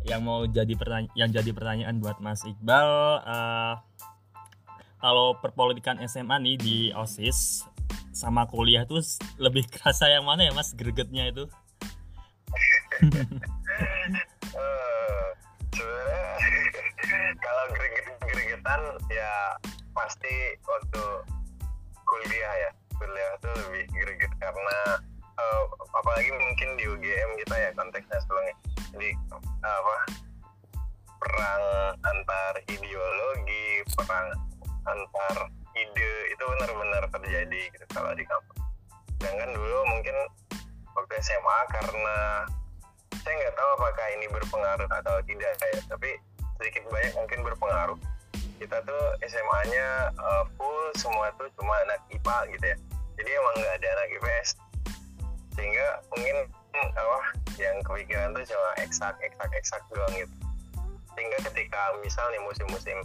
yang 0.10 0.26
mau 0.26 0.50
jadi 0.50 0.74
pertanyaan 0.74 1.14
yang 1.14 1.30
jadi 1.30 1.54
pertanyaan 1.54 2.02
buat 2.02 2.18
Mas 2.18 2.42
Iqbal 2.42 2.90
eh, 3.22 3.74
kalau 5.02 5.34
perpolitikan 5.38 6.02
SMA 6.10 6.38
nih 6.42 6.58
di 6.58 6.78
OSIS 6.94 7.66
sama 8.14 8.46
kuliah 8.50 8.86
tuh 8.86 9.02
lebih 9.38 9.66
kerasa 9.74 10.10
yang 10.10 10.26
mana 10.26 10.44
ya 10.46 10.54
Mas 10.54 10.74
gregetnya 10.74 11.28
itu? 11.30 11.48
eh, 13.02 13.08
kalau 17.42 17.66
greget-gregetan 17.74 18.82
ya 19.10 19.34
pasti 19.94 20.58
waktu 20.66 21.04
kuliah 22.06 22.54
ya 22.68 22.81
kuliah 23.02 23.34
tuh 23.42 23.54
lebih 23.66 23.90
greget 23.90 24.34
karena 24.38 24.78
eh, 25.42 25.64
apalagi 25.98 26.30
mungkin 26.30 26.70
di 26.78 26.84
UGM 26.86 27.30
kita 27.42 27.56
ya 27.58 27.70
konteksnya 27.74 28.18
sebelumnya 28.22 28.56
jadi 28.94 29.10
apa 29.66 29.96
perang 31.22 31.66
antar 32.06 32.54
ideologi 32.70 33.82
perang 33.98 34.30
antar 34.86 35.38
ide 35.74 36.14
itu 36.30 36.44
benar-benar 36.46 37.04
terjadi 37.10 37.62
gitu 37.74 37.86
kalau 37.90 38.12
di 38.14 38.26
kampus. 38.26 38.58
Sedangkan 39.18 39.50
dulu 39.54 39.78
mungkin 39.90 40.16
waktu 40.94 41.14
SMA 41.22 41.60
karena 41.72 42.18
saya 43.22 43.34
nggak 43.38 43.56
tahu 43.56 43.70
apakah 43.78 44.08
ini 44.18 44.26
berpengaruh 44.34 44.90
atau 44.90 45.16
tidak 45.30 45.54
ya 45.62 45.82
tapi 45.88 46.10
sedikit 46.58 46.84
banyak 46.90 47.14
mungkin 47.14 47.40
berpengaruh 47.46 48.00
kita 48.62 48.78
tuh 48.86 49.04
SMA-nya 49.26 50.14
uh, 50.22 50.46
full 50.54 50.86
semua 50.94 51.34
tuh 51.42 51.50
cuma 51.58 51.74
anak 51.90 51.98
IPA 52.14 52.38
gitu 52.54 52.66
ya. 52.70 52.78
Jadi 53.18 53.30
emang 53.34 53.56
nggak 53.58 53.74
ada 53.82 53.88
anak 53.98 54.08
IPS 54.22 54.50
sehingga 55.58 55.88
mungkin 56.14 56.38
apa 56.78 57.20
yang 57.58 57.76
kepikiran 57.82 58.38
tuh 58.38 58.46
cuma 58.46 58.70
eksak 58.86 59.18
eksak 59.26 59.52
eksak 59.58 59.82
doang 59.90 60.14
gitu. 60.14 60.36
Sehingga 61.18 61.38
ketika 61.50 61.82
misalnya 62.06 62.38
musim-musim 62.46 63.02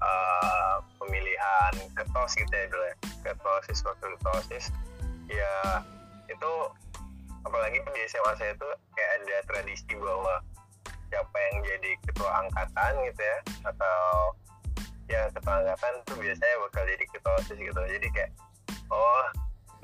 uh, 0.00 0.80
pemilihan 0.96 1.72
ketos 1.92 2.32
gitu 2.40 2.50
ya 2.50 2.66
dulu 2.72 2.84
ya. 2.88 2.96
Ketosis 3.28 3.84
waktu 3.84 4.08
ketosis 4.16 4.72
ya 5.28 5.84
itu 6.32 6.52
apalagi 7.44 7.76
di 7.92 8.00
SMA 8.08 8.32
saya 8.40 8.56
tuh 8.56 8.72
kayak 8.96 9.10
ada 9.20 9.36
tradisi 9.52 9.92
bahwa 10.00 10.40
siapa 11.12 11.36
yang 11.36 11.56
jadi 11.62 11.90
ketua 12.08 12.30
angkatan 12.40 12.92
gitu 13.04 13.22
ya 13.22 13.38
atau 13.68 14.32
ya 15.08 15.28
ketua 15.32 15.60
angkatan 15.60 15.94
tuh 16.08 16.16
biasanya 16.16 16.56
bakal 16.68 16.82
jadi 16.88 17.04
ketua 17.12 17.32
osis 17.40 17.58
gitu. 17.60 17.80
Jadi 17.84 18.06
kayak 18.12 18.30
oh 18.88 19.24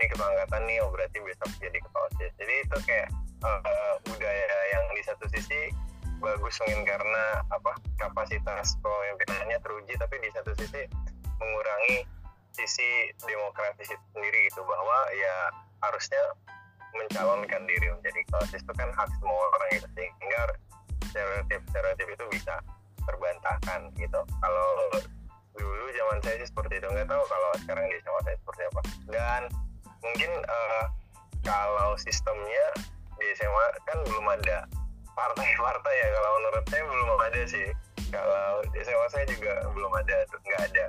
ini 0.00 0.04
ketua 0.08 0.32
nih 0.64 0.76
oh 0.80 0.88
berarti 0.88 1.18
besok 1.20 1.50
jadi 1.60 1.78
ketua 1.78 2.02
osis. 2.12 2.32
Jadi 2.40 2.54
itu 2.64 2.76
kayak 2.88 3.08
eh, 3.44 3.94
budaya 4.08 4.58
yang 4.72 4.84
di 4.96 5.02
satu 5.04 5.24
sisi 5.28 5.60
bagus 6.20 6.56
mungkin 6.64 6.84
karena 6.84 7.24
apa 7.48 7.72
kapasitas 7.96 8.76
kepemimpinannya 8.80 9.58
teruji 9.64 9.96
tapi 9.96 10.20
di 10.20 10.28
satu 10.36 10.52
sisi 10.56 10.84
mengurangi 11.40 12.04
sisi 12.56 13.12
demokratis 13.24 13.88
itu 13.88 14.06
sendiri 14.16 14.48
gitu. 14.48 14.64
Bahwa 14.64 14.98
ya 15.16 15.36
harusnya 15.84 16.22
mencalonkan 16.96 17.62
diri 17.68 17.86
menjadi 17.92 18.20
ketua 18.24 18.44
itu 18.56 18.72
kan 18.72 18.88
hak 18.96 19.08
semua 19.20 19.44
orang 19.56 19.68
gitu. 19.76 19.88
Sehingga 19.96 20.42
stereotip 21.12 21.60
stereotip 21.68 22.08
itu 22.08 22.24
bisa 22.32 22.54
terbantahkan 23.10 23.80
gitu. 23.98 24.20
Kalau 24.22 24.68
dulu 25.58 25.84
zaman 25.90 26.18
saya 26.22 26.36
sih 26.40 26.48
seperti 26.48 26.78
itu. 26.78 26.86
Nggak 26.86 27.10
tahu 27.10 27.22
kalau 27.26 27.50
sekarang 27.66 27.84
di 27.90 27.96
SMA 28.00 28.20
saya 28.22 28.36
seperti 28.38 28.62
apa. 28.70 28.80
Dan 29.10 29.42
mungkin 30.00 30.30
eh, 30.46 30.84
kalau 31.42 31.90
sistemnya 31.98 32.66
di 33.18 33.26
SMA 33.34 33.66
kan 33.84 33.98
belum 34.06 34.26
ada 34.30 34.64
partai-partai 35.18 35.94
ya. 35.98 36.08
Kalau 36.14 36.30
menurut 36.38 36.64
saya 36.70 36.82
belum 36.86 37.20
ada 37.20 37.42
sih. 37.50 37.68
Kalau 38.14 38.62
di 38.70 38.78
SMA 38.86 39.06
saya 39.10 39.24
juga 39.26 39.52
belum 39.74 39.92
ada 39.98 40.16
nggak 40.30 40.62
ada. 40.70 40.84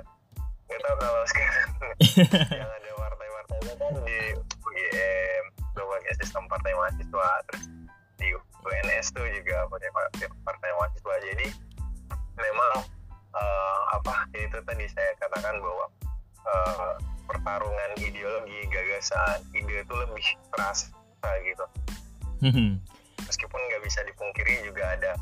Nggak 0.70 0.80
tahu 0.86 0.96
kalau 1.02 1.22
sekarang 1.30 1.68
yang 2.54 2.70
ada 2.70 2.90
partai-partai 2.96 3.56
itu 3.60 3.74
kan 3.76 3.92
di 4.06 4.18
UGM 4.62 5.44
pakai 5.92 6.12
sistem 6.18 6.44
partai 6.50 6.72
mahasiswa 6.74 7.28
terus 7.46 7.64
di 8.18 8.28
UNS 8.64 9.06
tuh 9.14 9.26
meskipun 23.22 23.60
nggak 23.62 23.82
bisa 23.82 24.02
dipungkiri 24.02 24.54
juga 24.62 24.84
ada 24.90 25.12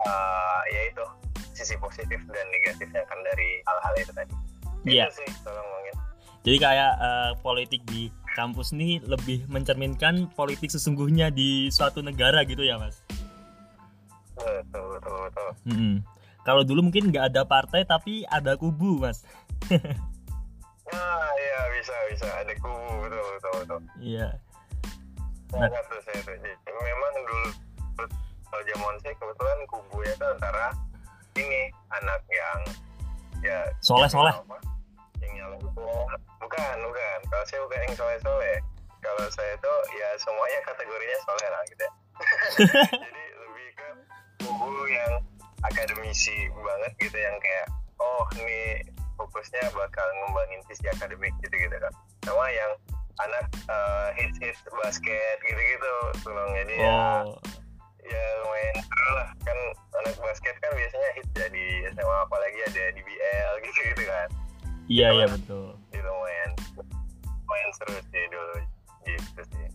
uh, 0.00 0.62
ya 0.68 0.82
itu 0.86 1.04
sisi 1.52 1.74
positif 1.76 2.20
dan 2.22 2.46
negatifnya 2.52 3.02
kan 3.02 3.18
dari 3.24 3.48
hal-hal 3.64 3.94
itu 3.96 4.12
tadi 4.12 4.34
Iya. 4.84 5.10
sih 5.10 5.26
Jadi 6.38 6.54
kayak 6.56 6.92
eh, 6.96 7.32
politik 7.38 7.82
di 7.84 8.08
kampus 8.32 8.70
ini 8.70 9.02
lebih 9.02 9.44
mencerminkan 9.48 10.30
politik 10.32 10.70
sesungguhnya 10.70 11.28
di 11.28 11.66
suatu 11.68 11.98
negara 11.98 12.46
gitu 12.46 12.62
ya 12.62 12.78
Mas. 12.78 13.02
betul 14.32 14.86
betul 14.94 15.16
betul 15.20 15.48
Mm-mm. 15.66 15.94
Kalau 16.40 16.62
dulu 16.62 16.86
mungkin 16.86 17.10
nggak 17.10 17.34
ada 17.34 17.42
partai 17.42 17.82
tapi 17.82 18.22
ada 18.24 18.54
kubu 18.54 19.02
Mas. 19.02 19.26
nah 20.88 21.26
iya 21.42 21.60
bisa 21.74 21.94
bisa 22.08 22.26
ada 22.30 22.54
kubu 22.54 22.86
betul 23.02 23.18
betul 23.34 23.52
betul 23.58 23.80
Iya. 23.98 24.28
Nah. 25.48 25.64
tuh 25.88 26.00
saya 26.04 26.18
tuh 26.28 26.36
Jadi, 26.36 26.52
memang 26.68 27.14
dulu 27.24 27.48
kalau 28.48 28.62
zaman 28.64 28.94
saya 29.00 29.14
kebetulan 29.16 29.58
kubunya 29.68 30.12
itu 30.12 30.26
antara 30.28 30.66
ini 31.36 31.62
anak 31.92 32.20
yang 32.28 32.60
ya 33.40 33.58
Soleh 33.80 34.08
soleh. 34.08 34.32
yang 35.24 35.32
nyalon 35.36 35.60
bukan 36.40 36.76
bukan. 36.84 37.18
Kalau 37.28 37.44
saya 37.48 37.60
bukan 37.64 37.78
yang 37.84 37.94
soleh 37.96 38.18
soleh 38.20 38.56
kalau 38.98 39.24
saya 39.30 39.52
itu 39.54 39.72
ya 39.94 40.08
semuanya 40.20 40.60
kategorinya 40.66 41.18
soleh 41.24 41.48
lah 41.48 41.62
gitu 41.70 41.82
ya. 41.84 41.92
Jadi 43.08 43.24
lebih 43.40 43.68
ke 43.76 43.88
kubu 44.44 44.72
yang 44.90 45.12
akademisi 45.64 46.36
banget 46.52 46.92
gitu 46.98 47.18
yang 47.18 47.36
kayak 47.40 47.66
oh 47.98 48.24
ini 48.36 48.82
fokusnya 49.18 49.64
bakal 49.74 50.06
ngembangin 50.22 50.60
sisi 50.70 50.86
akademik 50.88 51.34
gitu 51.42 51.54
gitu 51.56 51.76
kan. 51.78 51.92
Sama 52.26 52.46
yang 52.50 52.72
anak 53.18 53.44
eh, 53.66 54.08
hits 54.16 54.38
hits 54.38 54.60
basket 54.78 55.36
gitu 55.42 55.58
gitu 55.58 55.94
tolong 56.22 56.50
jadi 56.54 56.74
ya 56.78 56.90
Oh. 57.22 57.34
ya 58.00 58.22
lumayan 58.40 58.76
seru 58.80 59.10
lah 59.14 59.28
kan 59.42 59.58
anak 60.00 60.16
basket 60.18 60.54
kan 60.58 60.70
biasanya 60.72 61.10
hits 61.18 61.32
ya 61.34 61.46
di 61.50 61.64
SMA 61.92 62.16
apalagi 62.24 62.58
ada 62.64 62.84
di 62.94 63.00
BL 63.02 63.52
gitu 63.62 63.80
gitu 63.92 64.04
kan 64.06 64.28
Iya 64.88 65.08
iya 65.12 65.26
betul. 65.28 65.76
itu 65.92 66.00
lumayan 66.00 66.50
lumayan 67.44 67.70
seru 67.76 67.96
sih 68.00 68.24
dulu 68.30 68.54
gitu 69.04 69.42
sih 69.52 69.66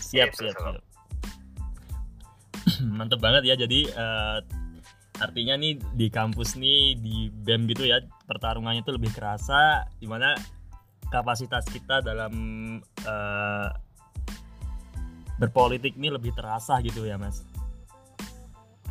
Siap 0.00 0.28
Gitu, 0.32 0.48
siap 0.48 0.56
siap. 0.56 0.82
Mantep 2.96 3.18
banget 3.18 3.42
ya. 3.48 3.54
Jadi 3.56 3.88
eh, 3.88 4.38
artinya 5.18 5.54
nih 5.56 5.76
di 5.94 6.08
kampus 6.08 6.56
nih 6.56 6.96
di 6.98 7.28
BEM 7.30 7.64
gitu 7.70 7.86
ya 7.86 8.00
pertarungannya 8.26 8.82
itu 8.82 8.92
lebih 8.92 9.12
kerasa 9.12 9.86
di 9.96 10.04
mana 10.04 10.34
kapasitas 11.12 11.68
kita 11.68 12.00
dalam 12.00 12.32
eh, 12.80 13.68
berpolitik 15.36 16.00
ini 16.00 16.08
lebih 16.08 16.32
terasa 16.32 16.80
gitu 16.80 17.04
ya 17.04 17.20
mas. 17.20 17.44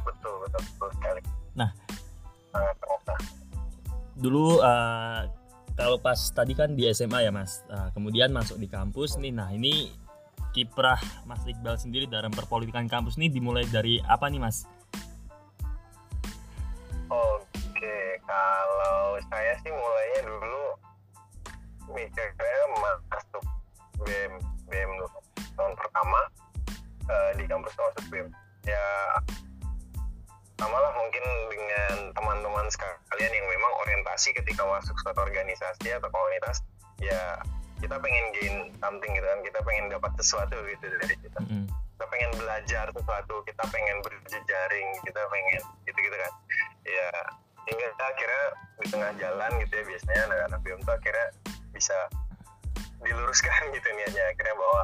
betul 0.01 0.34
betul 0.46 0.62
betul 0.62 0.90
sekali 0.98 1.22
Nah. 1.58 1.72
Dulu 4.22 4.62
eh, 4.62 5.22
kalau 5.82 5.98
pas 5.98 6.20
tadi 6.30 6.54
kan 6.54 6.78
di 6.78 6.86
SMA 6.94 7.25
ya 7.25 7.32
mas, 7.34 7.66
uh, 7.72 7.90
kemudian 7.96 8.30
masuk 8.30 8.60
di 8.62 8.70
kampus 8.70 9.18
nih. 9.18 9.34
Nah 9.34 9.50
ini 9.50 9.90
kiprah 10.51 11.00
Mas 11.24 11.42
Iqbal 11.48 11.80
sendiri 11.80 12.06
dalam 12.06 12.30
perpolitikan 12.30 12.86
kampus 12.86 13.16
nih 13.16 13.32
dimulai 13.32 13.63
dari 13.72 14.04
apa 14.04 14.28
nih 14.28 14.38
mas? 14.44 14.68
Oke, 17.08 17.98
kalau 18.28 19.16
saya 19.32 19.54
sih 19.63 19.72
mulainya 19.72 20.22
dulu 20.28 20.50
mikirnya 21.93 22.65
masuk 22.79 23.43
BEM 24.01 24.89
dulu 24.98 25.07
tahun 25.55 25.74
pertama 25.77 26.19
uh, 27.12 27.31
di 27.38 27.43
kampus 27.45 27.74
masuk 27.75 28.05
BEM 28.10 28.27
ya 28.65 28.86
sama 30.62 30.77
lah 30.77 30.93
mungkin 30.93 31.25
dengan 31.50 32.13
teman-teman 32.13 32.65
sekalian 32.69 33.33
yang 33.33 33.48
memang 33.50 33.74
orientasi 33.81 34.29
ketika 34.38 34.62
masuk 34.62 34.93
suatu 35.01 35.25
organisasi 35.25 35.89
atau 35.89 36.05
komunitas 36.13 36.62
ya 37.01 37.41
kita 37.81 37.98
pengen 37.98 38.25
gain 38.38 38.55
something 38.77 39.10
gitu 39.10 39.25
kan 39.25 39.41
kita 39.41 39.60
pengen 39.65 39.89
dapat 39.89 40.12
sesuatu 40.21 40.53
gitu 40.69 40.86
dari 40.86 41.17
kita. 41.17 41.39
Mm 41.41 41.50
-hmm. 41.50 41.65
kita 41.98 42.05
pengen 42.13 42.31
belajar 42.38 42.86
sesuatu 42.93 43.36
kita 43.50 43.63
pengen 43.74 43.98
berjejaring 44.05 44.89
kita 45.01 45.21
pengen 45.33 45.62
gitu 45.89 45.98
gitu 45.98 46.17
kan. 46.21 46.31
Ya 46.86 47.10
hingga 47.65 47.88
akhirnya 47.98 48.45
di 48.81 48.88
tengah 48.89 49.12
jalan 49.17 49.51
gitu 49.65 49.74
ya 49.74 49.83
biasanya 49.86 50.21
anak-anak 50.29 50.60
BEM 50.62 50.79
tuh 50.86 50.93
akhirnya 50.93 51.27
bisa 51.82 51.98
diluruskan 53.02 53.58
gitu 53.76 53.88
niatnya. 53.98 54.22
Akhirnya 54.30 54.54
bahwa 54.54 54.82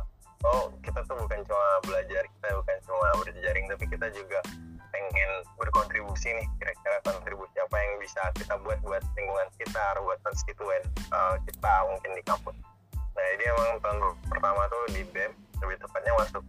oh 0.49 0.63
kita 0.81 1.05
tuh 1.05 1.13
bukan 1.21 1.45
cuma 1.45 1.69
belajar 1.85 2.25
kita 2.25 2.47
bukan 2.57 2.77
cuma 2.89 3.07
berjejaring 3.21 3.65
tapi 3.69 3.85
kita 3.85 4.07
juga 4.17 4.41
pengen 4.89 5.31
berkontribusi 5.61 6.33
nih. 6.33 6.47
Kira-kira 6.57 6.97
kontribusi 7.05 7.53
apa 7.61 7.77
yang 7.77 7.93
bisa 8.01 8.21
kita 8.33 8.57
buat 8.65 8.81
buat 8.81 9.05
lingkungan 9.13 9.45
sekitar 9.53 10.01
buat 10.01 10.17
konstituen 10.25 10.81
uh, 11.13 11.37
kita 11.45 11.73
mungkin 11.85 12.11
di 12.17 12.23
kampus. 12.25 12.57
Nah 13.13 13.27
ini 13.37 13.43
emang 13.45 13.69
tahun 13.85 13.97
pertama 14.25 14.65
tuh 14.73 14.83
di 14.97 15.05
BEM 15.13 15.37
lebih 15.61 15.77
tepatnya 15.85 16.13
masuk 16.17 16.41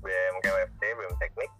BEM 0.00 0.34
KWFT 0.40 0.82
BEM 0.96 1.12
Teknik. 1.20 1.52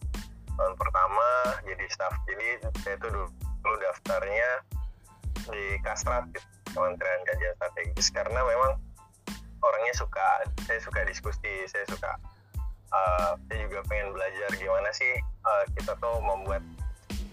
Tahun 0.56 0.74
pertama 0.80 1.28
jadi 1.68 1.84
staff. 1.92 2.16
Jadi 2.24 2.48
saya 2.80 2.96
tuh 2.96 3.12
dulu, 3.12 3.28
dulu 3.60 3.76
daftarnya 3.80 4.50
di 5.48 5.80
Kastrat 5.82 6.28
gitu, 6.30 6.61
Kementerian 6.72 7.22
Kajian 7.28 7.54
Strategis 7.56 8.08
karena 8.10 8.40
memang 8.42 8.80
orangnya 9.62 9.94
suka 9.94 10.42
saya 10.66 10.80
suka 10.82 11.06
diskusi 11.06 11.68
saya 11.70 11.86
suka 11.86 12.18
uh, 12.90 13.38
saya 13.46 13.58
juga 13.68 13.84
pengen 13.86 14.10
belajar 14.10 14.50
gimana 14.58 14.90
sih 14.90 15.14
uh, 15.46 15.64
kita 15.78 15.94
tuh 16.02 16.18
membuat 16.18 16.64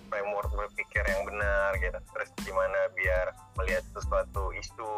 framework 0.09 0.49
berpikir 0.51 1.05
yang 1.05 1.21
benar 1.23 1.77
gitu. 1.77 1.95
Terus 1.95 2.29
gimana 2.43 2.89
biar 2.97 3.31
melihat 3.61 3.85
sesuatu 3.93 4.49
isu 4.57 4.89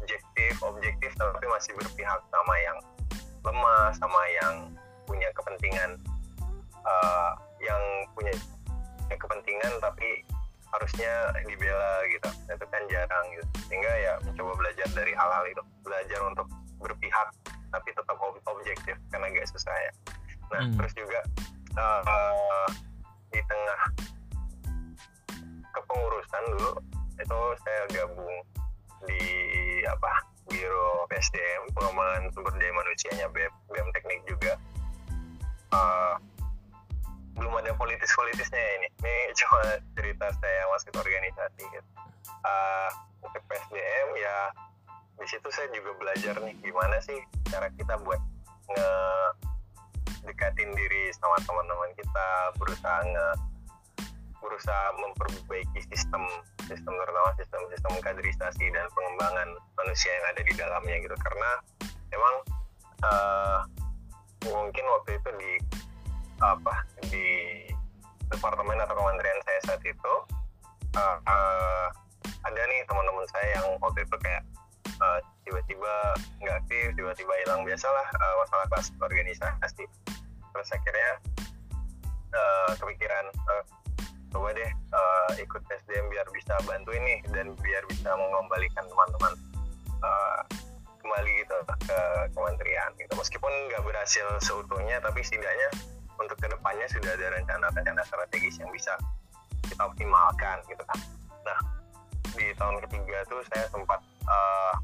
objektif 0.00 0.54
objektif 0.64 1.10
tapi 1.18 1.44
masih 1.50 1.76
berpihak 1.76 2.20
sama 2.30 2.54
yang 2.64 2.78
lemah 3.44 3.92
sama 3.98 4.22
yang 4.40 4.54
punya 5.04 5.28
kepentingan 5.36 5.98
uh, 6.86 7.32
yang 7.60 7.82
punya 8.16 8.32
kepentingan 9.10 9.72
tapi 9.82 10.24
harusnya 10.70 11.12
dibela 11.46 11.94
gitu 12.10 12.30
itu 12.46 12.66
kan 12.70 12.82
jarang 12.90 13.26
gitu. 13.34 13.44
Sehingga 13.66 13.92
ya 14.00 14.12
mencoba 14.22 14.52
belajar 14.58 14.88
dari 14.94 15.12
hal-hal 15.14 15.44
itu 15.50 15.62
belajar 15.82 16.20
untuk 16.26 16.46
berpihak 16.80 17.28
tapi 17.70 17.88
tetap 17.94 18.16
ob 18.18 18.34
objektif 18.50 18.96
karena 19.14 19.26
gak 19.30 19.48
susah 19.50 19.74
ya. 19.74 19.92
Nah 20.50 20.62
hmm. 20.66 20.76
terus 20.78 20.92
juga 20.98 21.20
uh, 21.78 22.68
di 23.30 23.40
tengah 23.46 23.80
kepengurusan 25.70 26.44
dulu 26.58 26.72
itu 27.20 27.40
saya 27.62 27.82
gabung 27.94 28.36
di 29.06 29.22
apa 29.86 30.12
biro 30.50 31.06
PSDM 31.08 31.62
pengembangan 31.72 32.26
sumber 32.34 32.52
daya 32.58 32.72
manusianya 32.74 33.26
BEM, 33.30 33.52
BEM 33.70 33.88
teknik 33.94 34.20
juga. 34.26 34.52
Uh, 35.70 36.18
belum 37.40 37.56
ada 37.56 37.72
politis-politisnya 37.80 38.64
ini. 38.76 38.88
Ini 39.00 39.14
cuma 39.40 39.60
cerita 39.96 40.28
saya 40.36 40.62
masuk 40.76 40.92
organisasi 41.00 41.62
gitu. 41.64 41.88
Uh, 42.44 42.90
untuk 43.24 43.40
PSDM 43.48 44.08
ya 44.16 44.52
di 45.20 45.26
situ 45.28 45.48
saya 45.52 45.68
juga 45.76 45.92
belajar 46.00 46.40
nih 46.40 46.56
gimana 46.64 46.96
sih 47.04 47.20
cara 47.52 47.68
kita 47.76 48.00
buat 48.00 48.16
nge 48.72 48.90
dekatin 50.24 50.72
diri 50.72 51.12
sama 51.12 51.36
teman-teman 51.44 51.92
kita 51.92 52.28
berusaha 52.56 53.04
nge 53.04 53.28
berusaha 54.40 54.86
memperbaiki 54.96 55.80
sistem 55.92 56.24
sistem 56.64 56.96
terutama 56.96 57.36
sistem 57.36 57.60
sistem 57.68 57.92
kaderisasi 58.00 58.64
dan 58.72 58.88
pengembangan 58.96 59.48
manusia 59.76 60.08
yang 60.08 60.26
ada 60.32 60.40
di 60.40 60.52
dalamnya 60.56 60.96
gitu 61.04 61.16
karena 61.20 61.50
emang 62.16 62.34
uh, 63.04 63.60
mungkin 64.48 64.84
waktu 64.88 65.20
itu 65.20 65.30
di 65.36 65.52
apa 66.40 66.74
di 67.08 67.68
departemen 68.32 68.78
atau 68.80 68.94
kementerian 68.96 69.40
saya 69.44 69.60
saat 69.66 69.82
itu 69.84 70.14
uh, 70.96 71.18
uh, 71.24 71.86
ada 72.48 72.62
nih 72.66 72.80
teman-teman 72.88 73.26
saya 73.30 73.60
yang 73.60 73.66
waktu 73.82 74.02
itu 74.02 74.16
kayak 74.24 74.42
uh, 75.00 75.18
tiba-tiba 75.44 75.92
nggak 76.40 76.56
aktif 76.64 76.96
tiba-tiba 76.96 77.32
hilang 77.44 77.62
biasalah 77.66 78.06
uh, 78.16 78.34
masalah 78.44 78.64
kelas 78.72 78.88
organisasi 79.02 79.84
terus 80.50 80.68
akhirnya 80.72 81.12
uh, 82.32 82.70
kepikiran 82.78 83.26
uh, 83.50 83.64
coba 84.30 84.54
deh 84.54 84.70
uh, 84.94 85.30
ikut 85.42 85.62
SDM 85.66 86.06
biar 86.08 86.26
bisa 86.30 86.54
bantu 86.64 86.94
ini 86.94 87.18
dan 87.34 87.52
biar 87.58 87.82
bisa 87.90 88.14
mengembalikan 88.14 88.86
teman-teman 88.86 89.32
uh, 90.00 90.40
kembali 91.02 91.30
gitu 91.42 91.56
ke 91.88 92.00
kementerian 92.36 92.90
gitu. 93.00 93.12
Meskipun 93.18 93.50
nggak 93.72 93.82
berhasil 93.82 94.26
seutuhnya 94.44 95.02
tapi 95.02 95.24
setidaknya 95.26 95.68
ke 96.50 96.58
depannya 96.58 96.86
sudah 96.90 97.14
ada 97.14 97.26
rencana-rencana 97.38 98.02
strategis 98.02 98.58
yang 98.58 98.66
bisa 98.74 98.98
kita 99.70 99.86
optimalkan 99.86 100.58
gitu 100.66 100.82
kan. 100.82 100.98
Nah 101.46 101.58
di 102.34 102.50
tahun 102.58 102.82
ketiga 102.82 103.22
tuh 103.30 103.38
saya 103.54 103.70
sempat 103.70 104.02
uh, 104.26 104.74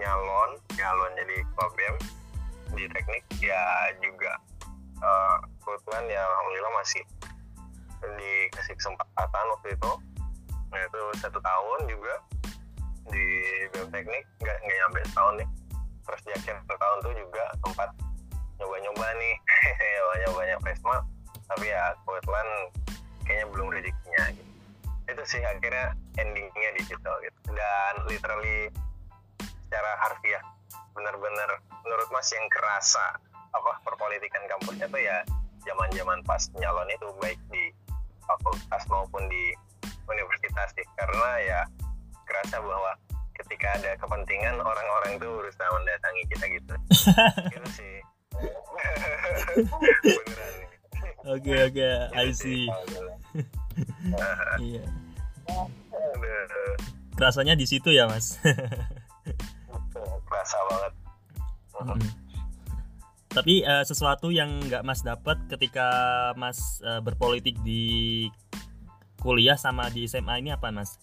nyalon 0.00 0.56
nyalon 0.80 1.12
jadi 1.20 1.44
problem 1.52 1.92
di 2.72 2.88
teknik. 2.88 3.20
Ya 3.44 3.92
juga 4.00 4.32
uh, 5.04 5.36
ya 6.08 6.20
alhamdulillah 6.24 6.72
masih 6.80 7.04
dikasih 8.00 8.72
kesempatan 8.80 9.44
waktu 9.52 9.76
itu. 9.76 9.92
Nah 10.72 10.80
itu 10.88 11.02
satu 11.20 11.36
tahun 11.36 11.80
juga 11.84 12.14
di 13.12 13.24
BEM 13.76 13.92
teknik 13.92 14.24
nggak 14.40 14.56
nggak 14.56 14.76
nyampe 14.80 15.00
setahun 15.12 15.34
nih. 15.36 15.48
Terus 16.04 16.20
di 16.24 16.32
akhir 16.32 16.56
tahun 16.64 16.98
tuh 17.04 17.12
juga 17.12 17.44
sempat 17.60 17.92
nyoba-nyoba 18.64 19.08
nih. 19.20 19.34
Nyoba-nyoba 20.24 20.64
Presma 20.64 20.96
tapi 21.48 21.68
ya 21.68 21.92
kebetulan 22.04 22.48
kayaknya 23.24 23.46
belum 23.52 23.68
rezekinya 23.72 24.24
gitu. 24.32 24.52
Itu 25.04 25.22
sih 25.28 25.42
akhirnya 25.44 25.92
endingnya 26.16 26.70
di 26.76 26.82
situ 26.88 27.12
gitu. 27.20 27.38
Dan 27.52 27.94
literally 28.08 28.72
secara 29.68 29.90
harfiah 30.00 30.42
benar-benar 30.94 31.50
menurut 31.84 32.08
mas 32.14 32.30
yang 32.32 32.46
kerasa 32.48 33.18
apa 33.54 33.72
perpolitikan 33.86 34.42
kampusnya 34.50 34.86
tuh 34.88 35.02
ya 35.02 35.22
zaman-zaman 35.62 36.22
pas 36.24 36.42
nyalon 36.58 36.88
itu 36.90 37.06
baik 37.20 37.40
di 37.50 37.70
fakultas 38.24 38.82
maupun 38.88 39.22
di 39.28 39.52
universitas 40.08 40.72
sih. 40.72 40.86
Karena 40.96 41.30
ya 41.44 41.60
kerasa 42.24 42.56
bahwa 42.58 42.96
ketika 43.36 43.68
ada 43.76 43.92
kepentingan 44.00 44.56
orang-orang 44.62 45.20
itu 45.20 45.28
berusaha 45.28 45.68
mendatangi 45.76 46.22
kita 46.32 46.44
gitu. 46.48 46.74
Gitu 47.52 47.68
sih 47.76 48.13
Oke 51.24 51.54
oke, 51.56 51.88
I 52.12 52.28
see. 52.36 52.68
Iya. 54.60 54.84
Rasanya 57.16 57.56
di 57.56 57.64
situ 57.64 57.90
ya 57.90 58.04
mas. 58.04 58.36
Rasa 60.28 60.58
banget. 60.68 60.92
Hmm. 61.74 62.10
Tapi 63.34 63.66
uh, 63.66 63.82
sesuatu 63.82 64.30
yang 64.30 64.62
nggak 64.62 64.84
mas 64.86 65.02
dapat 65.02 65.40
ketika 65.50 65.88
mas 66.38 66.78
uh, 66.86 67.02
berpolitik 67.02 67.58
di 67.66 68.28
kuliah 69.18 69.56
sama 69.56 69.88
di 69.90 70.06
SMA 70.06 70.44
ini 70.44 70.52
apa 70.54 70.70
mas? 70.70 71.00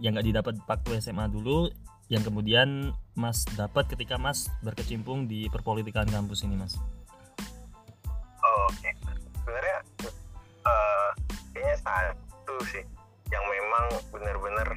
Yang 0.00 0.12
nggak 0.14 0.26
didapat 0.30 0.54
waktu 0.64 0.90
SMA 1.02 1.26
dulu, 1.28 1.68
yang 2.06 2.22
kemudian 2.22 2.94
Mas 3.18 3.42
dapat 3.58 3.90
ketika 3.90 4.14
Mas 4.14 4.46
berkecimpung 4.62 5.26
di 5.26 5.50
perpolitikan 5.50 6.06
kampus 6.06 6.46
ini, 6.46 6.54
Mas? 6.54 6.78
Oh, 8.42 8.70
Oke, 8.70 8.78
okay. 8.78 8.92
sebenarnya 9.42 9.78
uh, 10.62 11.08
kayaknya 11.50 11.76
satu 11.82 12.56
sih 12.70 12.84
yang 13.34 13.42
memang 13.50 13.86
benar-benar 14.14 14.68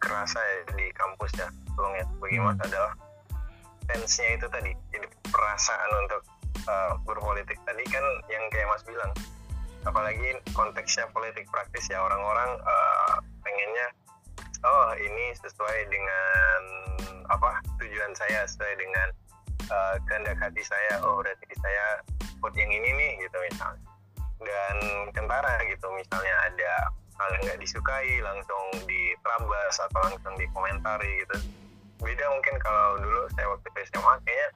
kerasa 0.00 0.40
ya 0.40 0.72
di 0.80 0.88
kampus 0.96 1.32
ya, 1.36 1.48
tolong 1.76 1.92
ya, 2.00 2.04
bagi 2.24 2.40
Mas 2.40 2.56
hmm. 2.56 2.66
adalah 2.72 2.92
tensnya 3.88 4.28
itu 4.36 4.46
tadi, 4.48 4.72
jadi 4.88 5.06
perasaan 5.28 5.90
untuk 6.08 6.22
uh, 6.64 6.92
berpolitik 7.04 7.60
tadi 7.68 7.84
kan 7.92 8.04
yang 8.32 8.44
kayak 8.48 8.68
Mas 8.72 8.84
bilang, 8.88 9.12
apalagi 9.84 10.40
konteksnya 10.56 11.04
politik 11.12 11.44
praktis 11.52 11.84
ya 11.92 12.00
orang-orang 12.00 12.56
uh, 12.64 13.20
pengennya 13.44 13.92
oh 14.66 14.90
ini 14.98 15.34
sesuai 15.38 15.78
dengan 15.86 16.60
apa 17.28 17.60
tujuan 17.80 18.12
saya 18.16 18.44
sesuai 18.48 18.74
dengan 18.80 19.08
uh, 19.70 19.96
kehendak 20.08 20.36
hati 20.40 20.62
saya. 20.64 21.00
Oh 21.04 21.20
berarti 21.20 21.46
saya 21.60 22.02
vote 22.40 22.56
yang 22.56 22.70
ini 22.72 22.90
nih 22.94 23.10
gitu 23.24 23.36
misalnya 23.50 23.88
dan 24.38 24.76
kentara 25.10 25.58
gitu 25.66 25.86
misalnya 25.98 26.34
ada 26.46 26.72
hal 27.18 27.28
yang 27.34 27.42
nggak 27.50 27.58
disukai 27.58 28.22
langsung 28.22 28.64
diterabas 28.86 29.74
atau 29.90 30.00
langsung 30.06 30.34
dikomentari 30.38 31.26
gitu. 31.26 31.36
Beda 31.98 32.30
mungkin 32.30 32.54
kalau 32.62 33.02
dulu 33.02 33.26
saya 33.34 33.50
waktu 33.50 33.68
SMA 33.90 34.14
kayaknya 34.22 34.48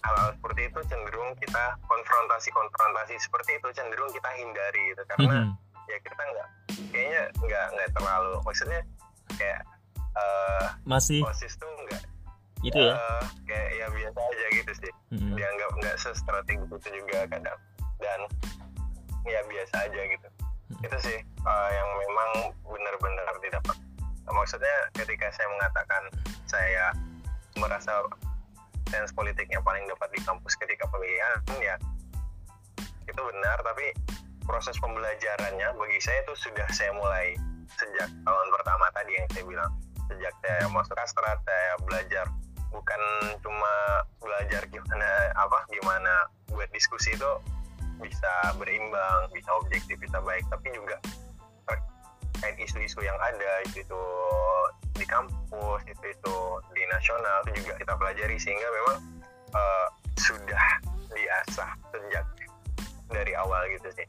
hal-hal 0.00 0.28
seperti 0.34 0.60
itu 0.66 0.80
cenderung 0.90 1.30
kita 1.38 1.64
konfrontasi-konfrontasi 1.86 3.14
seperti 3.22 3.62
itu 3.62 3.68
cenderung 3.78 4.10
kita 4.10 4.30
hindari 4.34 4.82
gitu. 4.90 5.02
Karena 5.14 5.30
mm 5.30 5.54
-hmm. 5.54 5.86
ya 5.86 5.98
kita 6.02 6.22
nggak 6.22 6.48
kayaknya 6.90 7.22
nggak 7.38 7.66
nggak 7.78 7.90
terlalu 7.94 8.34
maksudnya 8.42 8.80
kayak 9.38 9.62
uh, 10.18 10.66
masih 10.82 11.22
osis 11.22 11.54
tuh 11.54 11.70
nggak 11.86 12.02
itu 12.60 12.76
ya? 12.76 12.94
Uh, 12.96 13.24
kayak 13.48 13.70
ya 13.76 13.86
biasa 13.88 14.18
aja 14.20 14.46
gitu 14.52 14.72
sih. 14.84 14.92
Mm 15.12 15.18
-hmm. 15.18 15.34
dianggap 15.36 15.70
nggak 15.80 15.96
se-strategi 15.96 16.64
itu 16.64 16.88
juga 16.92 17.18
kadang. 17.28 17.58
Dan 18.00 18.20
ya 19.28 19.40
biasa 19.44 19.74
aja 19.88 20.00
gitu. 20.08 20.28
Hmm. 20.70 20.86
itu 20.86 20.96
sih 21.02 21.18
uh, 21.42 21.70
yang 21.74 21.88
memang 21.98 22.30
benar-benar 22.62 23.34
didapat. 23.42 23.76
Maksudnya 24.30 24.76
ketika 24.94 25.26
saya 25.34 25.50
mengatakan 25.58 26.02
saya 26.46 26.94
merasa 27.58 28.06
sense 28.86 29.10
politiknya 29.14 29.58
paling 29.66 29.82
dapat 29.90 30.08
di 30.14 30.20
kampus 30.22 30.54
ketika 30.58 30.86
pemilihan 30.90 31.38
ya 31.62 31.74
itu 33.06 33.20
benar 33.22 33.58
tapi 33.66 33.90
proses 34.46 34.74
pembelajarannya 34.78 35.74
bagi 35.74 35.98
saya 35.98 36.22
itu 36.26 36.34
sudah 36.38 36.66
saya 36.70 36.94
mulai 36.94 37.34
sejak 37.74 38.06
tahun 38.06 38.46
pertama 38.54 38.86
tadi 38.94 39.12
yang 39.18 39.28
saya 39.34 39.44
bilang. 39.46 39.72
Sejak 40.10 40.34
saya 40.42 40.66
masuk 40.74 40.98
astrat 40.98 41.38
saya 41.46 41.72
belajar 41.86 42.26
bukan 42.70 43.02
cuma 43.42 43.74
belajar 44.22 44.62
gimana 44.70 45.10
apa 45.34 45.58
gimana 45.70 46.14
buat 46.50 46.70
diskusi 46.74 47.14
itu 47.14 47.32
bisa 48.00 48.32
berimbang, 48.56 49.28
bisa 49.30 49.50
objektif, 49.60 50.00
bisa 50.00 50.18
baik, 50.24 50.42
tapi 50.48 50.72
juga 50.72 50.96
terkait 51.68 52.56
isu-isu 52.56 53.04
yang 53.04 53.16
ada 53.20 53.52
itu, 53.68 53.84
itu 53.84 54.02
di 54.96 55.04
kampus, 55.04 55.80
itu 55.84 56.04
itu 56.08 56.36
di 56.72 56.82
nasional 56.88 57.44
itu 57.48 57.64
juga 57.64 57.76
kita 57.76 57.92
pelajari 58.00 58.36
sehingga 58.40 58.68
memang 58.72 58.96
uh, 59.52 59.86
sudah 60.16 60.64
diasah 61.12 61.70
sejak 61.92 62.24
dari 63.12 63.32
awal 63.36 63.60
gitu 63.76 63.92
sih. 63.92 64.06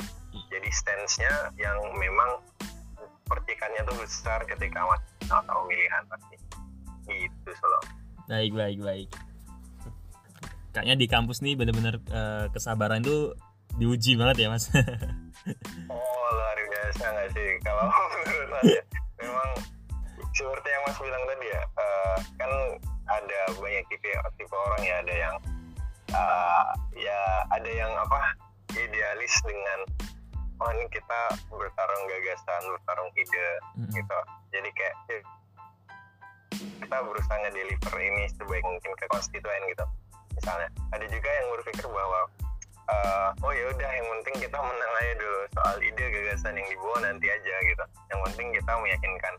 Jadi 0.52 0.70
stance-nya 0.72 1.52
yang 1.60 1.80
memang 1.96 2.40
percikannya 3.28 3.84
tuh 3.88 3.96
besar 4.00 4.44
ketika 4.48 4.84
masuk 4.84 5.32
atau 5.32 5.64
pemilihan 5.68 6.04
pasti. 6.08 6.36
Gitu 7.08 7.52
solo. 7.60 8.01
Baik, 8.32 8.56
baik, 8.56 8.80
baik. 8.80 9.10
Kayaknya 10.72 10.96
di 10.96 11.08
kampus 11.12 11.44
nih 11.44 11.60
bener-bener 11.60 12.00
uh, 12.16 12.48
kesabaran 12.56 13.04
itu 13.04 13.36
diuji 13.76 14.20
banget 14.20 14.44
ya 14.44 14.48
mas 14.52 14.68
oh 15.92 16.28
luar 16.36 16.60
biasa 16.60 17.04
nggak 17.08 17.30
sih 17.32 17.50
kalau 17.64 17.88
menurut 18.12 18.50
saya 18.60 18.84
memang 19.20 19.50
seperti 20.36 20.68
yang 20.68 20.84
mas 20.88 20.98
bilang 21.00 21.24
tadi 21.24 21.46
ya 21.48 21.62
uh, 21.80 22.18
kan 22.36 22.52
ada 23.12 23.40
banyak 23.60 23.84
tipe 23.88 24.12
tipe 24.36 24.56
orang 24.56 24.84
ya 24.84 24.96
ada 25.00 25.14
yang 25.16 25.36
uh, 26.16 26.66
ya 27.00 27.20
ada 27.52 27.70
yang 27.72 27.92
apa 27.96 28.20
idealis 28.76 29.36
dengan 29.48 29.80
oh 30.60 30.72
ini 30.76 30.86
kita 30.92 31.22
bertarung 31.52 32.04
gagasan 32.12 32.64
bertarung 32.76 33.12
ide 33.16 33.48
mm-hmm. 33.80 33.92
gitu 33.96 34.20
jadi 34.52 34.70
kayak 34.76 34.96
kita 36.92 37.08
berusaha 37.08 37.40
ngedeliver 37.48 37.96
ini 38.04 38.28
sebaik 38.36 38.68
mungkin 38.68 38.92
ke 39.00 39.08
konstituen 39.16 39.64
gitu. 39.72 39.88
Misalnya 40.36 40.68
ada 40.92 41.08
juga 41.08 41.30
yang 41.32 41.48
berpikir 41.56 41.88
bahwa 41.88 42.28
uh, 42.92 43.32
oh 43.48 43.52
ya 43.56 43.72
udah 43.72 43.92
yang 43.96 44.08
penting 44.20 44.44
kita 44.44 44.60
menang 44.60 44.94
aja 45.00 45.14
dulu. 45.16 45.40
Soal 45.56 45.80
ide 45.80 46.04
gagasan 46.12 46.60
yang 46.60 46.68
dibawa 46.68 47.00
nanti 47.08 47.32
aja 47.32 47.56
gitu. 47.64 47.86
Yang 48.12 48.20
penting 48.28 48.48
kita 48.60 48.72
meyakinkan 48.76 49.34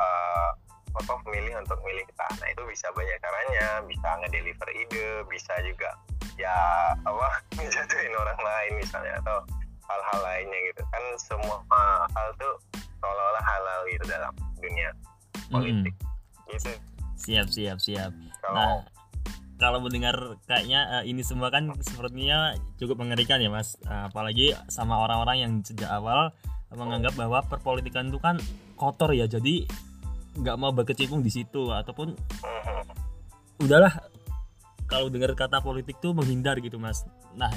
uh, 0.00 0.56
apa 0.96 1.12
pemilih 1.28 1.60
untuk 1.60 1.76
milih 1.84 2.08
kita. 2.08 2.24
Nah 2.40 2.48
itu 2.48 2.62
bisa 2.72 2.88
banyak 2.96 3.20
caranya. 3.20 3.68
Bisa 3.84 4.08
ngedeliver 4.24 4.68
ide 4.72 5.28
bisa 5.28 5.52
juga 5.60 5.92
ya 6.40 6.56
apa 7.04 7.28
ngejatuhin 7.60 8.16
orang 8.16 8.40
lain 8.40 8.80
misalnya 8.80 9.12
atau 9.20 9.44
hal-hal 9.92 10.20
lainnya 10.24 10.72
gitu. 10.72 10.80
Kan 10.88 11.04
semua 11.20 11.60
hal 12.16 12.32
tuh 12.40 12.56
seolah-olah 12.80 13.44
halal 13.44 13.80
gitu 13.92 14.04
dalam 14.08 14.32
dunia 14.56 14.88
politik. 15.52 15.92
Hmm. 15.92 16.48
gitu 16.48 16.93
siap 17.24 17.48
siap 17.48 17.78
siap. 17.80 18.12
Kalau 18.44 18.54
nah 18.54 18.94
kalau 19.54 19.78
mendengar 19.80 20.36
kayaknya 20.50 21.00
uh, 21.00 21.04
ini 21.06 21.22
semua 21.22 21.48
kan 21.48 21.70
sepertinya 21.80 22.58
cukup 22.76 23.00
mengerikan 23.00 23.38
ya 23.38 23.48
mas. 23.48 23.78
Uh, 23.86 24.10
apalagi 24.10 24.52
sama 24.66 24.98
orang-orang 24.98 25.36
yang 25.40 25.52
sejak 25.62 25.88
awal 25.88 26.34
menganggap 26.74 27.14
bahwa 27.14 27.38
perpolitikan 27.46 28.10
itu 28.10 28.18
kan 28.18 28.36
kotor 28.74 29.14
ya. 29.14 29.30
Jadi 29.30 29.64
nggak 30.34 30.56
mau 30.58 30.74
berkecimpung 30.74 31.22
di 31.22 31.30
situ. 31.30 31.70
Ataupun 31.70 32.18
udahlah 33.62 33.94
kalau 34.90 35.06
dengar 35.08 35.32
kata 35.32 35.62
politik 35.62 36.02
tuh 36.02 36.12
menghindar 36.12 36.58
gitu 36.58 36.76
mas. 36.82 37.06
Nah 37.38 37.54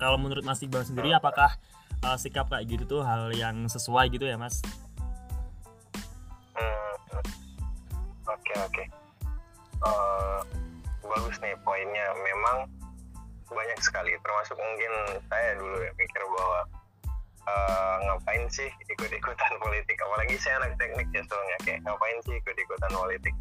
kalau 0.00 0.16
menurut 0.16 0.42
mas 0.42 0.64
Iqbal 0.64 0.82
sendiri 0.82 1.12
apakah 1.12 1.54
uh, 2.02 2.16
sikap 2.16 2.48
kayak 2.48 2.66
gitu 2.66 2.98
tuh 2.98 3.00
hal 3.04 3.28
yang 3.36 3.68
sesuai 3.68 4.08
gitu 4.10 4.24
ya 4.24 4.40
mas? 4.40 4.64
Hmm, 6.56 7.20
oke 8.32 9.03
oke 9.84 10.24
bagus 11.04 11.36
nih 11.40 11.54
poinnya. 11.62 12.06
Memang 12.20 12.68
banyak 13.48 13.78
sekali 13.84 14.16
termasuk 14.24 14.56
mungkin 14.58 14.92
saya 15.30 15.54
dulu 15.60 15.76
ya 15.78 15.92
pikir 15.94 16.22
bahwa 16.26 16.60
uh, 17.46 17.96
ngapain 18.08 18.44
sih 18.50 18.70
ikut-ikutan 18.90 19.52
politik? 19.64 19.96
Apalagi 20.00 20.36
saya 20.40 20.64
anak 20.64 20.74
teknik 20.80 21.08
ya 21.14 21.22
soalnya 21.28 21.58
kayak 21.62 21.80
ngapain 21.84 22.18
sih 22.26 22.34
ikut-ikutan 22.40 22.92
politik? 22.92 23.34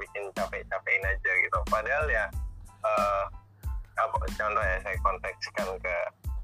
Bikin 0.00 0.24
capek-capekin 0.34 1.04
aja 1.04 1.32
gitu. 1.44 1.58
Padahal 1.68 2.06
ya 2.08 2.24
uh, 2.82 3.24
apa 4.00 4.16
contoh 4.16 4.64
ya 4.64 4.76
saya 4.80 4.96
kontekskan 5.04 5.68
ke 5.84 5.96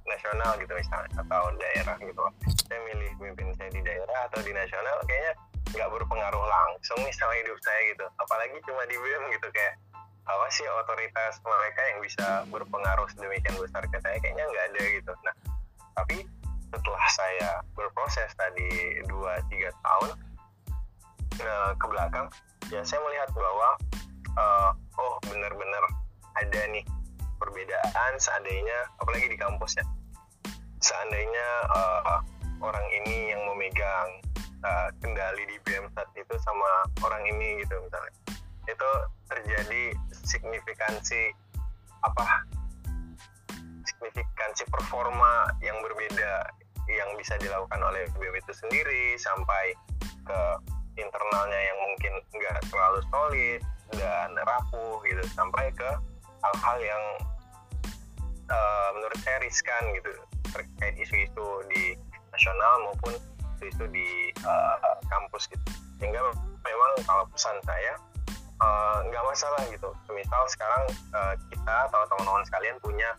nasional 0.07 0.55
gitu 0.61 0.73
misalnya 0.77 1.11
atau 1.19 1.43
daerah 1.59 1.97
gitu. 1.99 2.23
Saya 2.69 2.81
milih 2.93 3.11
pemimpin 3.19 3.51
saya 3.59 3.71
di 3.73 3.83
daerah 3.83 4.19
atau 4.31 4.41
di 4.45 4.53
nasional 4.55 4.97
kayaknya 5.09 5.35
nggak 5.75 5.91
berpengaruh 5.91 6.45
langsung 6.47 6.99
nih 7.03 7.15
sama 7.17 7.35
hidup 7.41 7.59
saya 7.63 7.81
gitu. 7.91 8.07
Apalagi 8.23 8.57
cuma 8.67 8.83
di 8.87 8.97
BEM 8.99 9.25
gitu 9.35 9.49
kayak 9.51 9.75
apa 10.27 10.47
sih 10.51 10.67
otoritas 10.67 11.39
mereka 11.43 11.81
yang 11.87 11.99
bisa 12.03 12.27
berpengaruh 12.51 13.07
sedemikian 13.15 13.57
besar 13.59 13.83
ke 13.87 13.99
saya? 14.03 14.17
Kayaknya 14.23 14.45
nggak 14.47 14.67
ada 14.75 14.83
gitu. 14.95 15.13
Nah 15.27 15.35
tapi 15.97 16.17
setelah 16.71 17.07
saya 17.09 17.51
berproses 17.73 18.31
tadi 18.37 19.01
2-3 19.09 19.71
tahun 19.71 20.11
uh, 21.41 21.73
ke 21.79 21.87
belakang 21.89 22.27
ya 22.69 22.83
saya 22.83 23.01
melihat 23.07 23.31
bahwa 23.33 23.69
uh, 24.35 24.71
oh 24.99 25.17
benar-benar 25.31 25.85
ada 26.37 26.61
nih 26.69 26.85
perbedaan 27.39 28.13
seandainya 28.19 28.91
apalagi 29.01 29.29
di 29.31 29.39
kampus 29.39 29.79
ya. 29.79 29.85
Seandainya 30.81 31.49
uh, 31.73 32.21
orang 32.61 32.87
ini 33.03 33.33
yang 33.33 33.43
memegang 33.49 34.21
uh, 34.65 34.89
kendali 35.03 35.45
di 35.49 35.57
BM 35.67 35.91
saat 35.93 36.09
itu 36.17 36.35
sama 36.41 36.71
orang 37.05 37.23
ini 37.29 37.61
gitu 37.65 37.77
misalnya. 37.83 38.15
Itu 38.67 38.91
terjadi 39.29 39.83
signifikansi 40.25 41.35
apa? 42.05 42.47
Signifikansi 43.87 44.65
performa 44.71 45.51
yang 45.61 45.77
berbeda 45.83 46.51
yang 46.87 47.11
bisa 47.19 47.35
dilakukan 47.43 47.83
oleh 47.83 48.07
BEM 48.15 48.35
itu 48.39 48.53
sendiri 48.55 49.19
sampai 49.19 49.75
ke 50.23 50.41
internalnya 50.95 51.61
yang 51.61 51.79
mungkin 51.83 52.13
nggak 52.31 52.57
terlalu 52.71 53.01
solid 53.11 53.61
dan 53.99 54.31
rapuh 54.47 55.03
gitu. 55.07 55.23
Sampai 55.35 55.75
ke 55.75 55.91
hal-hal 56.43 56.79
yang 56.79 57.05
uh, 58.51 58.89
menurut 58.95 59.19
saya 59.23 59.39
riskan 59.43 59.83
gitu 59.99 60.13
terkait 60.55 60.95
isu-isu 60.97 61.47
di 61.75 61.99
nasional 62.31 62.75
maupun 62.87 63.13
isu-isu 63.57 63.85
di 63.89 64.07
uh, 64.45 64.77
kampus 65.09 65.49
gitu. 65.49 65.65
Sehingga 65.99 66.21
memang 66.63 66.93
kalau 67.09 67.25
pesan 67.33 67.57
saya 67.65 67.97
Eh, 68.57 68.99
nggak 69.13 69.21
uh, 69.21 69.29
masalah 69.29 69.61
gitu. 69.69 69.93
Misal 70.17 70.43
sekarang 70.49 70.89
uh, 71.13 71.37
kita 71.53 71.77
atau 71.93 72.01
teman-teman 72.09 72.41
sekalian 72.49 72.77
punya 72.81 73.13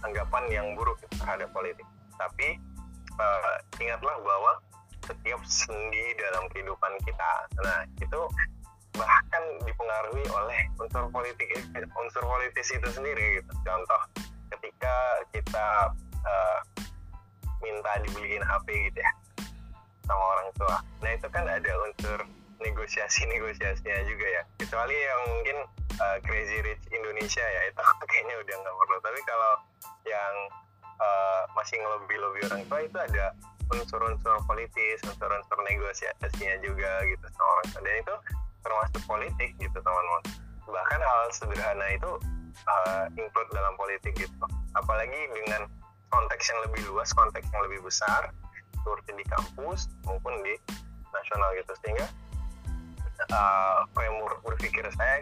anggapan 0.00 0.44
yang 0.48 0.66
buruk 0.72 0.96
terhadap 1.12 1.52
politik. 1.52 1.84
Tapi 2.16 2.56
uh, 3.20 3.56
ingatlah 3.76 4.16
bahwa 4.24 4.52
setiap 5.04 5.44
sendi 5.44 6.04
dalam 6.20 6.44
kehidupan 6.52 6.92
kita 7.04 7.32
nah 7.64 7.80
itu 7.96 8.20
bahkan 8.92 9.40
dipengaruhi 9.64 10.20
oleh 10.36 10.60
unsur 10.76 11.08
politik 11.08 11.48
unsur 11.96 12.20
politis 12.28 12.68
itu 12.76 12.88
sendiri 12.92 13.40
gitu. 13.40 13.52
contoh 13.64 14.02
ketika 14.52 14.94
kita 15.32 15.96
uh, 16.28 16.60
minta 17.64 17.92
dibeliin 18.04 18.44
HP 18.44 18.92
gitu 18.92 19.00
ya 19.00 19.12
sama 20.08 20.24
orang 20.34 20.48
tua 20.56 20.76
nah 21.04 21.10
itu 21.12 21.28
kan 21.28 21.44
ada 21.44 21.72
unsur 21.84 22.18
negosiasi-negosiasinya 22.62 23.98
juga 24.06 24.26
ya. 24.26 24.42
Kecuali 24.58 24.94
yang 24.94 25.20
mungkin 25.30 25.56
uh, 26.02 26.18
Crazy 26.26 26.58
Rich 26.62 26.84
Indonesia 26.90 27.42
ya 27.42 27.60
itu 27.70 27.80
kayaknya 28.10 28.36
udah 28.42 28.54
nggak 28.58 28.76
perlu. 28.76 28.96
Tapi 29.02 29.20
kalau 29.26 29.52
yang 30.06 30.34
uh, 30.98 31.42
masih 31.54 31.78
ngelobi-lobi 31.78 32.40
orang 32.50 32.62
tua 32.66 32.80
itu 32.82 32.98
ada 32.98 33.26
unsur-unsur 33.68 34.40
politis 34.48 35.04
unsur-unsur 35.04 35.58
negosiasinya 35.68 36.56
juga 36.64 37.04
gitu 37.06 37.26
sama 37.30 37.48
orang 37.58 37.66
tua. 37.70 37.80
Dan 37.86 37.96
itu 38.02 38.14
termasuk 38.66 39.02
politik 39.06 39.50
gitu 39.62 39.78
teman-teman. 39.78 40.22
Bahkan 40.68 41.00
hal 41.00 41.22
sederhana 41.32 41.86
itu 41.94 42.10
uh, 42.66 43.06
include 43.14 43.50
dalam 43.54 43.74
politik 43.78 44.12
gitu. 44.18 44.34
Apalagi 44.74 45.20
dengan 45.32 45.70
konteks 46.08 46.44
yang 46.48 46.60
lebih 46.64 46.82
luas 46.88 47.12
konteks 47.12 47.44
yang 47.52 47.62
lebih 47.68 47.84
besar 47.84 48.32
seperti 48.88 49.20
di 49.20 49.24
kampus 49.28 49.92
maupun 50.08 50.32
di 50.40 50.56
nasional 51.12 51.48
gitu. 51.60 51.72
Sehingga 51.84 52.06
uh, 53.28 53.84
framework 53.92 54.40
berpikir 54.40 54.88
saya 54.96 55.20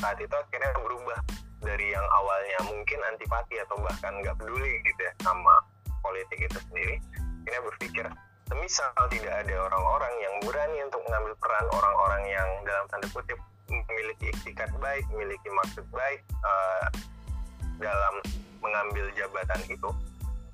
saat 0.00 0.16
itu 0.16 0.32
akhirnya 0.32 0.72
berubah 0.80 1.20
dari 1.60 1.92
yang 1.92 2.04
awalnya 2.24 2.58
mungkin 2.72 3.00
antipati 3.12 3.60
atau 3.64 3.76
bahkan 3.84 4.12
nggak 4.24 4.36
peduli 4.40 4.80
gitu 4.84 5.00
ya 5.04 5.12
sama 5.20 5.60
politik 6.00 6.40
itu 6.40 6.58
sendiri. 6.72 6.96
Akhirnya 7.44 7.62
berpikir 7.68 8.06
semisal 8.46 8.90
tidak 9.10 9.34
ada 9.44 9.54
orang-orang 9.68 10.14
yang 10.22 10.34
berani 10.46 10.78
untuk 10.86 11.02
mengambil 11.04 11.34
peran 11.42 11.66
orang-orang 11.68 12.22
yang 12.30 12.48
dalam 12.64 12.84
tanda 12.88 13.08
kutip 13.10 13.38
memiliki 13.66 14.30
etikat 14.30 14.70
baik, 14.78 15.02
memiliki 15.10 15.48
maksud 15.50 15.82
baik 15.90 16.22
uh, 16.46 16.86
dalam 17.82 18.14
mengambil 18.62 19.10
jabatan 19.18 19.60
itu, 19.66 19.90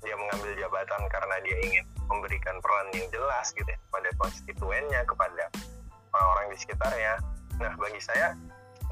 dia 0.03 0.15
mengambil 0.19 0.51
jabatan 0.59 1.01
karena 1.07 1.35
dia 1.41 1.57
ingin 1.63 1.83
memberikan 2.11 2.55
peran 2.59 2.87
yang 2.93 3.07
jelas 3.09 3.49
gitu 3.55 3.65
ya 3.65 3.79
pada 3.89 4.09
konstituennya, 4.19 5.01
kepada 5.07 5.47
orang-orang 6.13 6.45
di 6.53 6.57
sekitarnya. 6.61 7.13
Nah, 7.57 7.73
bagi 7.79 8.01
saya 8.03 8.35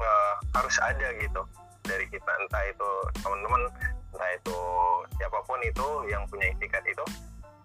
uh, 0.00 0.34
harus 0.56 0.76
ada 0.80 1.12
gitu 1.20 1.42
dari 1.84 2.06
kita 2.08 2.32
entah 2.42 2.64
itu 2.66 2.90
teman-teman, 3.20 3.62
entah 4.14 4.30
itu 4.32 4.58
siapa 5.20 5.38
pun 5.44 5.60
itu 5.62 5.86
yang 6.08 6.24
punya 6.30 6.50
etikat 6.50 6.82
itu, 6.88 7.04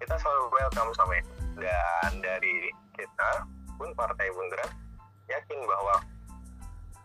kita 0.03 0.15
selalu 0.19 0.51
welcome 0.51 0.91
sama 0.93 1.17
itu. 1.17 1.31
Dan 1.57 2.11
dari 2.21 2.69
kita 2.93 3.47
pun 3.77 3.89
Partai 3.97 4.29
Bundaran 4.33 4.69
yakin 5.29 5.59
bahwa 5.65 5.95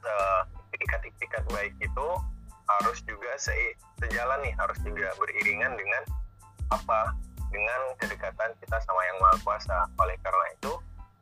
uh, 0.04 0.42
itikat-itikat 0.72 1.42
baik 1.52 1.74
itu 1.80 2.08
harus 2.80 2.98
juga 3.04 3.32
se 3.36 3.52
sejalan 4.00 4.40
nih 4.40 4.54
harus 4.56 4.78
juga 4.80 5.12
beriringan 5.20 5.76
dengan 5.76 6.02
apa 6.72 7.12
dengan 7.52 7.80
kedekatan 8.00 8.50
kita 8.64 8.76
sama 8.88 9.00
yang 9.04 9.16
maha 9.20 9.36
kuasa. 9.44 9.78
Oleh 10.00 10.16
karena 10.24 10.46
itu 10.56 10.72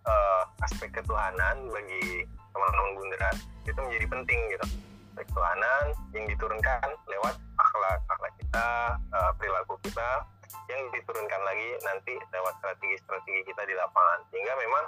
uh, 0.06 0.42
aspek 0.62 0.88
ketuhanan 0.94 1.56
bagi 1.68 2.24
teman-teman 2.54 2.90
bundaran 2.94 3.36
itu 3.66 3.78
menjadi 3.78 4.06
penting 4.06 4.40
gitu. 4.54 4.66
Aspek 5.10 5.26
ketuhanan 5.26 5.84
yang 6.14 6.24
diturunkan 6.30 6.88
lewat 7.10 7.34
akhlak 7.58 7.98
akhlak 8.06 8.32
kita 8.38 8.66
uh, 9.10 9.30
perilaku 9.36 9.74
kita 9.82 10.22
yang 10.70 10.82
diturunkan 10.94 11.40
lagi 11.42 11.70
nanti 11.82 12.14
lewat 12.30 12.54
strategi-strategi 12.62 13.42
kita 13.50 13.62
di 13.66 13.74
lapangan. 13.74 14.18
Sehingga 14.30 14.54
memang 14.54 14.84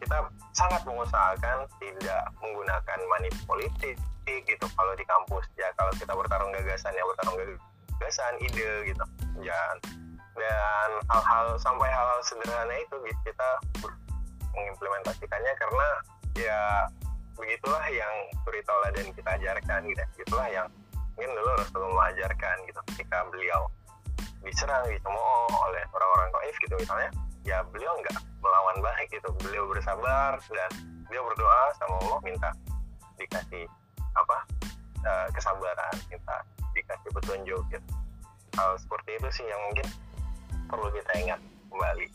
kita 0.00 0.16
sangat 0.56 0.82
mengusahakan 0.88 1.68
tidak 1.80 2.24
menggunakan 2.40 2.98
money 3.08 3.30
politik 3.44 3.96
gitu 4.24 4.66
kalau 4.72 4.92
di 4.96 5.04
kampus. 5.04 5.44
Ya 5.60 5.68
kalau 5.76 5.92
kita 5.92 6.12
bertarung 6.16 6.52
gagasan 6.56 6.96
ya 6.96 7.04
bertarung 7.04 7.36
gagasan 7.36 7.73
ide 8.40 8.70
gitu. 8.90 9.04
Jangan. 9.42 9.78
Dan 10.34 10.90
hal-hal 11.10 11.46
sampai 11.62 11.88
hal-hal 11.90 12.20
sederhana 12.26 12.74
itu 12.74 12.96
kita 13.22 13.50
mengimplementasikannya 14.54 15.52
karena 15.58 15.88
ya 16.34 16.60
begitulah 17.34 17.86
yang 17.90 18.14
suri 18.46 18.62
dan 18.66 19.06
kita 19.10 19.30
ajarkan 19.38 19.80
gitu 19.90 20.02
begitulah 20.14 20.46
yang 20.50 20.66
mungkin 21.14 21.30
dulu 21.38 21.50
Rasulullah 21.58 21.90
mengajarkan 21.94 22.56
gitu. 22.66 22.80
Ketika 22.94 23.18
beliau 23.30 23.62
diserang 24.42 24.84
dicemooh 24.90 25.50
oleh 25.70 25.82
orang-orang 25.94 26.28
Taif 26.34 26.56
gitu 26.62 26.74
misalnya 26.78 27.10
ya 27.46 27.62
beliau 27.70 27.94
nggak 28.02 28.18
melawan 28.42 28.76
baik 28.82 29.08
gitu. 29.14 29.28
Beliau 29.42 29.70
bersabar 29.70 30.38
dan 30.50 30.70
beliau 31.06 31.22
berdoa 31.30 31.62
sama 31.78 31.94
Allah 32.02 32.20
minta 32.26 32.50
dikasih 33.18 33.66
apa 34.14 34.38
uh, 35.06 35.26
kesabaran 35.34 35.94
minta 36.10 36.42
dikasih 36.74 37.10
petunjuk 37.14 37.62
gitu. 37.70 37.90
Hal 38.54 38.78
seperti 38.78 39.18
itu 39.18 39.28
sih 39.40 39.46
yang 39.46 39.60
mungkin 39.70 39.86
perlu 40.70 40.88
kita 40.94 41.12
ingat 41.18 41.40
kembali. 41.70 42.08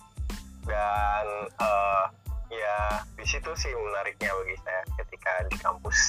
Dan 0.67 1.25
uh, 1.59 2.05
ya 2.51 3.03
di 3.17 3.25
situ 3.25 3.51
sih 3.57 3.71
menariknya 3.73 4.31
bagi 4.31 4.55
saya 4.63 4.81
ketika 5.03 5.31
di 5.49 5.55
kampus 5.59 5.99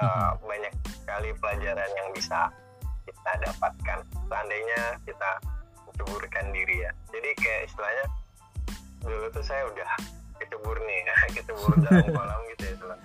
uh, 0.00 0.36
banyak 0.40 0.72
sekali 0.88 1.34
pelajaran 1.40 1.90
yang 1.98 2.08
bisa 2.14 2.48
kita 3.08 3.32
dapatkan. 3.50 3.98
Seandainya 4.30 4.96
kita 5.04 5.30
menceburkan 5.88 6.46
diri 6.54 6.86
ya. 6.86 6.92
Jadi 7.12 7.28
kayak 7.36 7.60
istilahnya 7.68 8.06
dulu 9.02 9.26
tuh 9.34 9.44
saya 9.44 9.66
udah 9.66 9.90
kecebur 10.38 10.76
nih 10.82 11.00
kecebur 11.36 11.74
dalam 11.82 12.06
kolam 12.16 12.40
gitu 12.54 12.62
ya 12.66 12.74
teman 12.78 12.98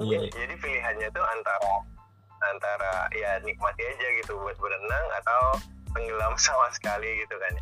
yeah. 0.00 0.20
Iya. 0.24 0.30
jadi 0.32 0.54
pilihannya 0.60 1.08
tuh 1.12 1.24
antara 1.24 1.72
antara 2.52 3.08
ya 3.14 3.40
nikmati 3.40 3.82
aja 3.84 4.06
gitu 4.20 4.36
buat 4.40 4.56
berenang 4.60 5.06
atau 5.22 5.42
tenggelam 5.94 6.34
sama 6.44 6.68
sekali 6.74 7.24
gitu 7.24 7.36
kan. 7.38 7.52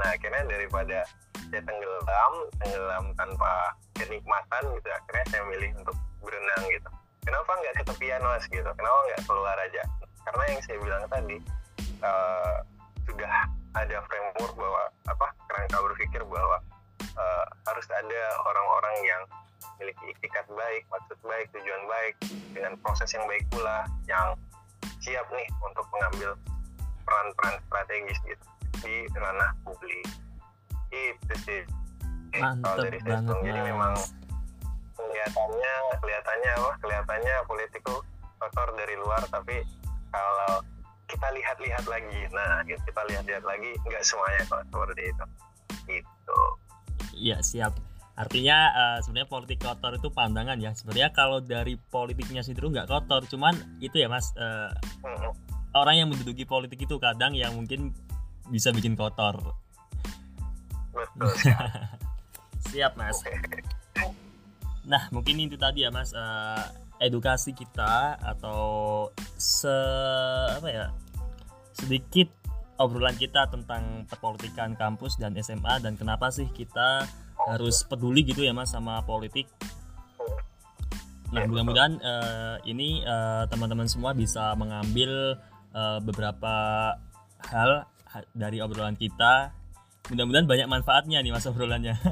Nah 0.00 0.08
akhirnya 0.14 0.42
daripada 0.48 1.06
saya 1.52 1.62
tenggelam 1.62 2.34
tenggelam 2.58 3.04
tanpa 3.14 3.52
kenikmatan 3.94 4.62
gitu 4.80 4.88
akhirnya 4.90 5.24
saya 5.30 5.42
milih 5.46 5.70
untuk 5.84 5.96
berenang 6.24 6.62
gitu. 6.72 6.88
Kenapa 7.24 7.50
nggak 7.56 7.74
ke 7.80 7.82
tepian 7.88 8.22
mas 8.24 8.44
gitu? 8.50 8.70
Kenapa 8.76 8.98
nggak 9.08 9.22
keluar 9.24 9.56
aja? 9.56 9.82
Karena 10.24 10.44
yang 10.50 10.60
saya 10.64 10.76
bilang 10.80 11.04
tadi 11.08 11.36
uh, 12.04 12.56
sudah 13.04 13.32
ada 13.74 13.96
framework 14.08 14.54
bahwa 14.56 14.82
apa 15.08 15.26
kerangka 15.50 15.78
berpikir 15.92 16.22
bahwa 16.24 16.58
uh, 17.16 17.44
harus 17.68 17.86
ada 17.90 18.22
orang-orang 18.44 18.96
yang 19.04 19.22
memiliki 19.74 20.04
itikat 20.14 20.46
baik, 20.54 20.82
maksud 20.88 21.18
baik, 21.26 21.46
tujuan 21.50 21.82
baik, 21.90 22.14
dengan 22.54 22.74
proses 22.80 23.10
yang 23.10 23.26
baik 23.26 23.44
pula, 23.50 23.84
yang 24.06 24.38
siap 25.02 25.26
nih 25.34 25.48
untuk 25.60 25.84
mengambil 25.92 26.30
peran-peran 27.04 27.56
strategis 27.68 28.18
gitu 28.24 28.44
di 28.84 28.94
ranah 29.18 29.52
publik. 29.66 30.06
Itu 30.94 31.34
sih. 31.44 31.62
Mantap 32.38 32.82
dari 32.82 32.98
banget, 33.02 33.36
Jadi 33.46 33.60
memang 33.62 33.94
kelihatannya, 34.98 35.74
kelihatannya 36.02 36.50
apa? 36.58 36.70
Kelihatannya 36.82 37.34
politiku 37.46 37.94
kotor 38.42 38.68
dari 38.74 38.94
luar, 38.98 39.22
tapi 39.30 39.62
kalau 40.10 40.62
kita 41.06 41.28
lihat-lihat 41.30 41.84
lagi, 41.86 42.20
nah 42.34 42.64
kita 42.66 43.00
lihat-lihat 43.10 43.44
lagi, 43.46 43.70
nggak 43.86 44.02
semuanya 44.02 44.42
kok 44.50 44.62
seperti 44.66 45.02
itu. 45.10 45.24
Gitu. 45.84 46.40
Iya 47.14 47.38
siap. 47.44 47.93
Artinya 48.14 48.58
uh, 48.70 48.98
sebenarnya 49.02 49.26
politik 49.26 49.58
kotor 49.58 49.98
itu 49.98 50.08
pandangan 50.10 50.54
ya. 50.62 50.70
Sebenarnya 50.70 51.10
kalau 51.10 51.42
dari 51.42 51.74
politiknya 51.74 52.46
sendiri 52.46 52.70
nggak 52.70 52.86
kotor, 52.86 53.26
cuman 53.26 53.58
itu 53.82 53.98
ya 53.98 54.06
mas. 54.06 54.30
Uh, 54.38 54.70
Orang 55.74 55.98
yang 55.98 56.06
menduduki 56.06 56.46
politik 56.46 56.86
itu 56.86 57.02
kadang 57.02 57.34
yang 57.34 57.50
mungkin 57.58 57.90
bisa 58.46 58.70
bikin 58.70 58.94
kotor. 58.94 59.58
Betul. 60.94 61.34
siap 62.70 62.94
mas. 62.94 63.18
Nah 64.86 65.10
mungkin 65.10 65.42
itu 65.42 65.58
tadi 65.58 65.82
ya 65.82 65.90
mas. 65.90 66.14
Uh, 66.14 66.62
edukasi 67.02 67.50
kita 67.50 68.14
atau 68.22 69.10
se 69.34 69.74
apa 70.54 70.68
ya 70.70 70.86
sedikit 71.74 72.30
obrolan 72.78 73.14
kita 73.14 73.46
tentang 73.50 74.06
perpolitikan 74.10 74.74
kampus 74.74 75.18
dan 75.18 75.34
SMA 75.38 75.78
dan 75.78 75.94
kenapa 75.94 76.30
sih 76.30 76.50
kita 76.50 77.06
harus 77.46 77.86
peduli 77.86 78.26
gitu 78.26 78.42
ya 78.42 78.50
mas 78.50 78.72
sama 78.74 79.02
politik? 79.06 79.46
Nah 81.34 81.46
mudah-mudahan 81.50 81.98
uh, 81.98 82.56
ini 82.62 83.02
uh, 83.02 83.46
teman-teman 83.50 83.90
semua 83.90 84.14
bisa 84.14 84.54
mengambil 84.54 85.38
uh, 85.74 85.98
beberapa 86.02 86.54
hal 87.50 87.86
dari 88.30 88.62
obrolan 88.62 88.94
kita. 88.94 89.50
Mudah-mudahan 90.10 90.46
banyak 90.46 90.68
manfaatnya 90.70 91.18
nih 91.22 91.34
mas 91.34 91.46
obrolannya. 91.46 91.94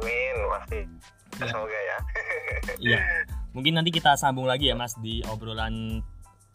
Amin 0.00 0.34
pasti. 0.52 0.80
Ya. 1.40 1.46
semoga 1.48 1.80
ya. 1.80 1.98
Iya. 2.80 3.00
Mungkin 3.56 3.76
nanti 3.76 3.90
kita 3.92 4.14
sambung 4.20 4.44
lagi 4.44 4.68
ya 4.68 4.76
mas 4.76 4.96
di 5.00 5.24
obrolan 5.28 6.04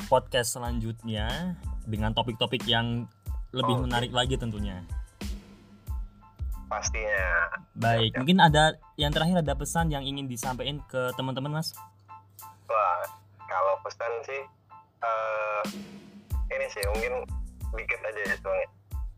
podcast 0.05 0.57
selanjutnya 0.57 1.57
dengan 1.85 2.11
topik-topik 2.11 2.65
yang 2.67 3.05
lebih 3.55 3.75
oh, 3.77 3.81
menarik 3.87 4.11
okay. 4.11 4.19
lagi 4.19 4.35
tentunya 4.35 4.83
pastinya. 6.65 7.25
Baik, 7.77 8.11
ya, 8.11 8.17
mungkin 8.19 8.37
ada 8.41 8.75
yang 8.97 9.13
terakhir 9.13 9.39
ada 9.39 9.53
pesan 9.53 9.93
yang 9.93 10.03
ingin 10.03 10.25
disampaikan 10.25 10.81
ke 10.89 11.13
teman-teman 11.15 11.61
mas? 11.61 11.71
Wah, 12.67 13.05
kalau 13.45 13.73
pesan 13.85 14.11
sih 14.25 14.41
uh, 15.05 15.63
ini 16.51 16.65
sih 16.71 16.83
mungkin 16.95 17.13
dikit 17.75 17.99
aja 18.01 18.21
ya 18.23 18.35
soalnya 18.39 18.67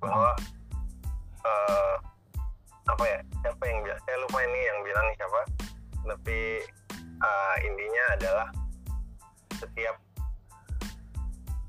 bahwa 0.02 0.32
uh, 1.46 1.96
apa 2.88 3.04
ya 3.06 3.20
siapa 3.46 3.64
yang 3.68 3.80
bilang 3.86 4.00
saya 4.06 4.18
lupa 4.26 4.40
ini 4.42 4.60
yang 4.66 4.80
bilang 4.82 5.08
siapa 5.14 5.42
tapi 6.08 6.40
uh, 7.22 7.56
intinya 7.62 8.04
adalah 8.18 8.48
setiap 9.58 9.96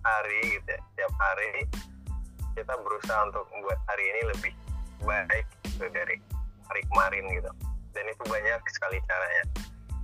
hari 0.09 0.41
gitu 0.57 0.69
ya. 0.73 0.81
Setiap 0.93 1.13
hari 1.21 1.53
kita 2.57 2.75
berusaha 2.83 3.21
untuk 3.31 3.45
membuat 3.55 3.79
hari 3.87 4.05
ini 4.05 4.21
lebih 4.35 4.53
baik 5.07 5.47
gitu 5.69 5.87
dari 5.93 6.17
hari 6.67 6.83
kemarin 6.91 7.25
gitu. 7.31 7.51
Dan 7.95 8.05
itu 8.11 8.23
banyak 8.27 8.61
sekali 8.73 8.99
caranya. 9.07 9.45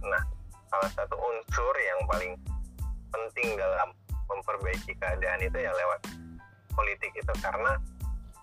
Nah 0.07 0.23
salah 0.71 0.91
satu 0.95 1.17
unsur 1.19 1.75
yang 1.79 2.01
paling 2.11 2.33
penting 3.11 3.59
dalam 3.59 3.89
memperbaiki 4.31 4.93
keadaan 4.99 5.41
itu 5.43 5.59
ya 5.59 5.73
lewat 5.75 6.01
politik 6.75 7.13
itu. 7.17 7.33
Karena 7.43 7.79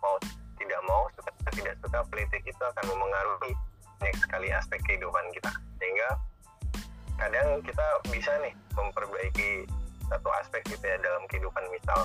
mau 0.03 0.15
tidak 0.59 0.81
mau 0.85 1.07
suka 1.15 1.31
tidak 1.55 1.75
suka 1.81 1.99
politik 2.09 2.41
itu 2.45 2.61
akan 2.61 2.85
memengaruhi 2.85 3.53
banyak 4.01 4.17
sekali 4.17 4.47
aspek 4.51 4.79
kehidupan 4.87 5.25
kita. 5.35 5.51
Sehingga 5.79 6.09
kadang 7.21 7.61
kita 7.61 7.85
bisa 8.09 8.31
nih 8.41 8.53
memperbaiki 8.73 9.69
satu 10.11 10.27
aspek 10.43 10.61
gitu 10.67 10.83
ya 10.83 10.99
dalam 10.99 11.23
kehidupan 11.31 11.63
misal 11.71 12.03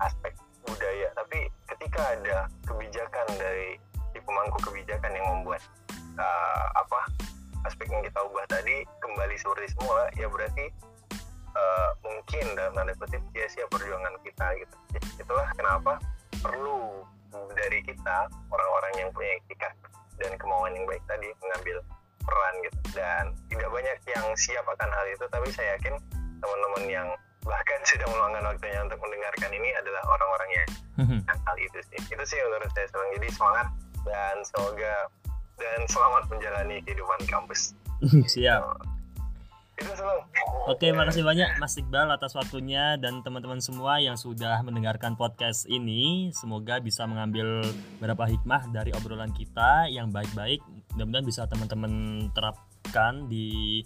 aspek 0.00 0.32
budaya. 0.64 1.12
Tapi 1.12 1.52
ketika 1.68 2.02
ada 2.16 2.48
kebijakan 2.64 3.26
dari 3.36 3.76
si 4.16 4.18
pemangku 4.24 4.58
kebijakan 4.64 5.12
yang 5.12 5.26
membuat 5.36 5.60
uh, 6.16 6.66
apa 6.76 7.00
aspek 7.68 7.86
yang 7.92 8.02
kita 8.02 8.18
ubah 8.24 8.44
tadi 8.50 8.82
kembali 8.98 9.36
seperti 9.38 9.70
semula 9.76 10.10
ya 10.18 10.26
berarti 10.26 10.66
uh, 11.54 11.90
mungkin 12.02 12.44
dalam 12.58 12.72
tanda 12.74 12.92
kutip 12.98 13.22
sia-sia 13.36 13.68
perjuangan 13.68 14.16
kita 14.24 14.46
gitu. 14.58 14.76
Itulah 15.20 15.48
kenapa 15.54 16.00
perlu 16.42 17.06
dari 17.56 17.80
kita 17.84 18.28
orang-orang 18.52 18.92
yang 18.98 19.08
punya 19.14 19.40
etika 19.40 19.70
dan 20.20 20.36
kemauan 20.36 20.76
yang 20.76 20.84
baik 20.84 21.00
tadi 21.08 21.28
mengambil 21.40 21.80
peran 22.22 22.54
gitu. 22.64 22.78
Dan 22.92 23.24
tidak 23.48 23.68
banyak 23.72 23.98
yang 24.10 24.26
siap 24.36 24.64
akan 24.68 24.90
hal 24.90 25.06
itu 25.08 25.24
tapi 25.32 25.48
saya 25.54 25.78
yakin 25.78 25.94
teman-teman 26.42 26.84
yang 26.90 27.08
bahkan 27.42 27.80
sudah 27.86 28.06
meluangkan 28.06 28.44
waktunya 28.54 28.80
untuk 28.86 28.98
mendengarkan 29.02 29.50
ini 29.50 29.70
adalah 29.74 30.02
orang-orang 30.06 30.50
yang 30.54 30.68
hal 31.26 31.56
itu 31.58 31.78
sih. 31.90 31.98
Itu 32.10 32.24
sih 32.26 32.38
menurut 32.38 32.70
saya 32.74 32.86
sekarang 32.90 33.10
jadi 33.18 33.28
semangat 33.34 33.66
dan 34.06 34.36
semoga 34.46 34.94
dan 35.58 35.80
selamat 35.86 36.22
menjalani 36.30 36.76
kehidupan 36.86 37.20
kampus. 37.26 37.74
Siap. 38.34 38.62
Itu 39.78 39.90
selalu 39.98 40.20
Oke, 40.62 40.94
makasih 40.94 41.26
banyak 41.26 41.58
Mas 41.58 41.74
Iqbal 41.74 42.06
atas 42.14 42.38
waktunya 42.38 42.94
dan 42.94 43.18
teman-teman 43.26 43.58
semua 43.58 43.98
yang 43.98 44.14
sudah 44.14 44.62
mendengarkan 44.62 45.18
podcast 45.18 45.66
ini. 45.66 46.30
Semoga 46.30 46.78
bisa 46.78 47.02
mengambil 47.02 47.66
beberapa 47.98 48.30
hikmah 48.30 48.70
dari 48.70 48.94
obrolan 48.94 49.34
kita 49.34 49.90
yang 49.90 50.14
baik-baik. 50.14 50.62
Mudah-mudahan 50.94 51.26
bisa 51.26 51.50
teman-teman 51.50 51.92
terapkan 52.30 53.26
di 53.26 53.82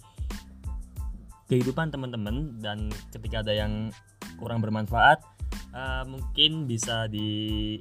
kehidupan 1.47 1.89
teman-teman 1.89 2.59
dan 2.59 2.91
ketika 3.11 3.39
ada 3.41 3.51
yang 3.51 3.89
kurang 4.37 4.59
bermanfaat, 4.59 5.23
uh, 5.71 6.03
mungkin 6.05 6.67
bisa 6.67 7.07
di 7.07 7.79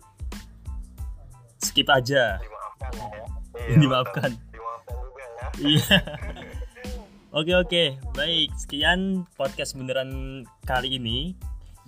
skip 1.59 1.91
aja. 1.91 2.39
dimaafkan 2.39 2.93
ya 2.95 3.25
Iya, 3.67 3.77
Dimaafkan. 3.83 4.31
dimaafkan 4.49 4.95
juga 4.97 5.23
ya 5.23 5.47
Iya. 5.59 5.99
Oke 7.37 7.53
oke, 7.53 7.85
baik. 8.17 8.49
Sekian 8.57 9.29
podcast 9.37 9.77
beneran 9.77 10.41
kali 10.65 10.97
ini. 10.97 11.37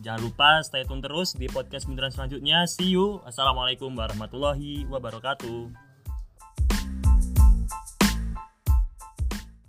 Jangan 0.05 0.21
lupa 0.21 0.61
stay 0.61 0.85
tune 0.85 1.01
terus 1.01 1.33
di 1.33 1.49
podcast 1.49 1.89
beneran 1.89 2.13
selanjutnya. 2.13 2.69
See 2.69 2.93
you. 2.93 3.25
Assalamualaikum 3.25 3.97
warahmatullahi 3.97 4.85
wabarakatuh. 4.93 5.88